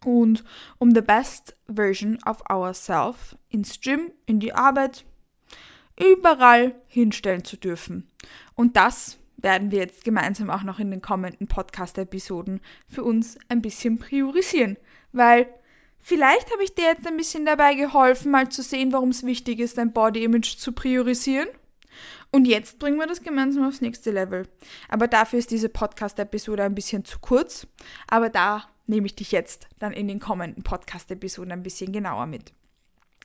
und 0.06 0.44
um 0.78 0.94
the 0.94 1.02
best 1.02 1.56
version 1.68 2.18
of 2.26 2.42
ourselves 2.50 3.36
ins 3.50 3.80
Gym, 3.80 4.12
in 4.26 4.40
die 4.40 4.54
Arbeit, 4.54 5.06
überall 6.00 6.76
hinstellen 6.88 7.44
zu 7.44 7.58
dürfen. 7.58 8.10
Und 8.56 8.76
das 8.76 9.18
werden 9.38 9.72
wir 9.72 9.80
jetzt 9.80 10.04
gemeinsam 10.04 10.50
auch 10.50 10.64
noch 10.64 10.80
in 10.80 10.92
den 10.92 11.02
kommenden 11.02 11.48
Podcast-Episoden 11.48 12.62
für 12.88 13.04
uns 13.04 13.38
ein 13.50 13.62
bisschen 13.62 13.98
priorisieren 13.98 14.78
weil 15.12 15.48
vielleicht 16.00 16.52
habe 16.52 16.64
ich 16.64 16.76
dir 16.76 16.86
jetzt 16.86 17.08
ein 17.08 17.18
bisschen 17.18 17.46
dabei 17.46 17.76
geholfen, 17.76 18.32
mal 18.32 18.50
zu 18.50 18.62
sehen, 18.62 18.92
warum 18.94 19.10
es 19.10 19.26
wichtig 19.26 19.60
ist, 19.60 19.78
dein 19.78 19.94
Body 19.94 20.24
Image 20.24 20.58
zu 20.58 20.72
priorisieren. 20.72 21.48
Und 22.32 22.46
jetzt 22.46 22.80
bringen 22.80 22.98
wir 22.98 23.08
das 23.08 23.22
gemeinsam 23.22 23.68
aufs 23.68 23.82
nächste 23.82 24.12
Level. 24.12 24.48
Aber 24.88 25.08
dafür 25.08 25.40
ist 25.40 25.52
diese 25.52 25.68
Podcast-Episode 25.68 26.64
ein 26.64 26.76
bisschen 26.76 27.04
zu 27.04 27.20
kurz. 27.20 27.68
Aber 28.08 28.30
da 28.30 28.70
nehme 28.92 29.08
ich 29.08 29.16
dich 29.16 29.32
jetzt 29.32 29.68
dann 29.80 29.94
in 29.94 30.08
den 30.08 30.20
kommenden 30.20 30.64
Podcast-Episoden 30.64 31.52
ein 31.52 31.64
bisschen 31.64 31.92
genauer 31.92 32.28
mit. 32.28 32.54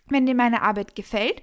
Wenn 0.08 0.24
dir 0.24 0.34
meine 0.34 0.62
Arbeit 0.62 0.96
gefällt 0.96 1.42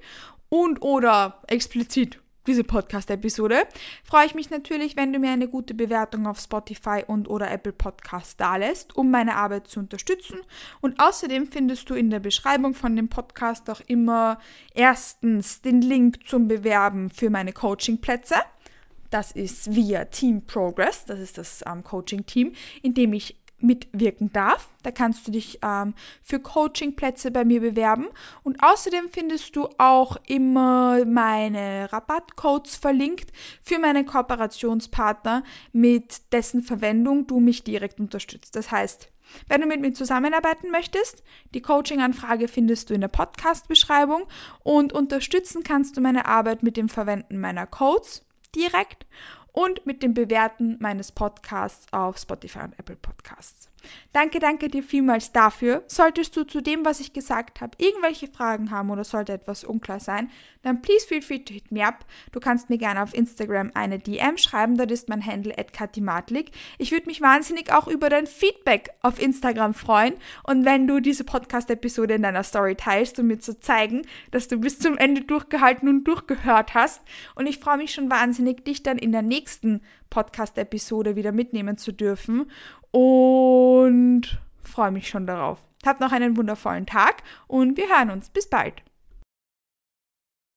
und 0.49 0.81
oder 0.81 1.41
explizit 1.47 2.19
diese 2.47 2.63
Podcast-Episode, 2.63 3.63
freue 4.03 4.25
ich 4.25 4.35
mich 4.35 4.49
natürlich, 4.49 4.97
wenn 4.97 5.13
du 5.13 5.19
mir 5.19 5.31
eine 5.31 5.47
gute 5.47 5.73
Bewertung 5.73 6.27
auf 6.27 6.39
Spotify 6.39 7.03
und 7.05 7.29
oder 7.29 7.49
Apple 7.51 7.71
Podcast 7.71 8.39
dalässt, 8.39 8.97
um 8.97 9.11
meine 9.11 9.35
Arbeit 9.35 9.67
zu 9.67 9.79
unterstützen. 9.79 10.39
Und 10.81 10.99
außerdem 10.99 11.47
findest 11.47 11.89
du 11.89 11.93
in 11.93 12.09
der 12.09 12.19
Beschreibung 12.19 12.73
von 12.73 12.95
dem 12.95 13.09
Podcast 13.09 13.69
auch 13.69 13.81
immer 13.87 14.39
erstens 14.73 15.61
den 15.61 15.81
Link 15.81 16.25
zum 16.27 16.47
Bewerben 16.47 17.09
für 17.09 17.29
meine 17.29 17.53
Coaching-Plätze. 17.53 18.35
Das 19.09 19.31
ist 19.31 19.73
via 19.73 20.05
Team 20.05 20.45
Progress, 20.45 21.05
das 21.05 21.19
ist 21.19 21.37
das 21.37 21.63
ähm, 21.67 21.83
Coaching-Team, 21.83 22.53
in 22.81 22.93
dem 22.93 23.13
ich 23.13 23.42
mitwirken 23.63 24.31
darf. 24.31 24.69
Da 24.83 24.91
kannst 24.91 25.27
du 25.27 25.31
dich 25.31 25.59
ähm, 25.63 25.93
für 26.21 26.39
Coachingplätze 26.39 27.31
bei 27.31 27.45
mir 27.45 27.61
bewerben. 27.61 28.07
Und 28.43 28.61
außerdem 28.61 29.09
findest 29.11 29.55
du 29.55 29.69
auch 29.77 30.17
immer 30.27 31.05
meine 31.05 31.91
Rabattcodes 31.91 32.75
verlinkt 32.75 33.31
für 33.63 33.79
meine 33.79 34.05
Kooperationspartner, 34.05 35.43
mit 35.71 36.33
dessen 36.33 36.61
Verwendung 36.61 37.27
du 37.27 37.39
mich 37.39 37.63
direkt 37.63 37.99
unterstützt. 37.99 38.55
Das 38.55 38.71
heißt, 38.71 39.09
wenn 39.47 39.61
du 39.61 39.67
mit 39.67 39.81
mir 39.81 39.93
zusammenarbeiten 39.93 40.69
möchtest, 40.69 41.23
die 41.53 41.61
Coaching-Anfrage 41.61 42.47
findest 42.47 42.89
du 42.89 42.93
in 42.93 43.01
der 43.01 43.07
Podcast-Beschreibung 43.07 44.23
und 44.63 44.93
unterstützen 44.93 45.63
kannst 45.63 45.97
du 45.97 46.01
meine 46.01 46.25
Arbeit 46.25 46.63
mit 46.63 46.77
dem 46.77 46.89
Verwenden 46.89 47.39
meiner 47.39 47.65
Codes 47.65 48.25
direkt 48.55 49.05
und 49.53 49.85
mit 49.85 50.03
dem 50.03 50.13
Bewerten 50.13 50.77
meines 50.79 51.11
Podcasts 51.11 51.85
auf 51.93 52.17
Spotify 52.17 52.59
und 52.59 52.77
Apple 52.77 52.97
Podcasts. 52.97 53.69
Danke, 54.13 54.39
danke 54.39 54.69
dir 54.69 54.83
vielmals 54.83 55.31
dafür. 55.31 55.83
Solltest 55.87 56.37
du 56.37 56.43
zu 56.43 56.61
dem, 56.61 56.85
was 56.85 56.99
ich 56.99 57.13
gesagt 57.13 57.61
habe, 57.61 57.75
irgendwelche 57.77 58.27
Fragen 58.27 58.71
haben 58.71 58.89
oder 58.89 59.03
sollte 59.03 59.33
etwas 59.33 59.63
unklar 59.63 59.99
sein, 59.99 60.29
dann 60.61 60.81
please 60.81 61.05
feel 61.05 61.21
free 61.21 61.39
to 61.39 61.53
hit 61.53 61.71
me 61.71 61.85
up. 61.85 62.05
Du 62.31 62.39
kannst 62.39 62.69
mir 62.69 62.77
gerne 62.77 63.03
auf 63.03 63.13
Instagram 63.13 63.71
eine 63.73 63.99
DM 63.99 64.37
schreiben, 64.37 64.77
dort 64.77 64.91
ist 64.91 65.09
mein 65.09 65.25
Handle 65.25 65.53
@katimatlik. 65.53 66.51
Ich 66.77 66.91
würde 66.91 67.07
mich 67.07 67.19
wahnsinnig 67.19 67.73
auch 67.73 67.87
über 67.87 68.09
dein 68.09 68.27
Feedback 68.27 68.91
auf 69.01 69.21
Instagram 69.21 69.73
freuen 69.73 70.13
und 70.43 70.63
wenn 70.63 70.87
du 70.87 71.01
diese 71.01 71.25
Podcast 71.25 71.69
Episode 71.69 72.13
in 72.13 72.23
deiner 72.23 72.43
Story 72.43 72.75
teilst, 72.75 73.19
um 73.19 73.27
mir 73.27 73.39
zu 73.39 73.59
zeigen, 73.59 74.03
dass 74.31 74.47
du 74.47 74.57
bis 74.57 74.79
zum 74.79 74.97
Ende 74.97 75.21
durchgehalten 75.21 75.89
und 75.89 76.05
durchgehört 76.05 76.73
hast 76.73 77.01
und 77.35 77.47
ich 77.47 77.59
freue 77.59 77.77
mich 77.77 77.93
schon 77.93 78.09
wahnsinnig 78.09 78.63
dich 78.63 78.83
dann 78.83 78.97
in 78.97 79.11
der 79.11 79.21
nächsten 79.21 79.42
Podcast 80.09 80.57
Episode 80.57 81.15
wieder 81.15 81.31
mitnehmen 81.31 81.77
zu 81.77 81.91
dürfen 81.91 82.49
und 82.91 84.39
freue 84.63 84.91
mich 84.91 85.09
schon 85.09 85.25
darauf. 85.27 85.63
Habt 85.85 85.99
noch 85.99 86.11
einen 86.11 86.37
wundervollen 86.37 86.85
Tag 86.85 87.23
und 87.47 87.77
wir 87.77 87.89
hören 87.89 88.09
uns. 88.09 88.29
Bis 88.29 88.49
bald. 88.49 88.83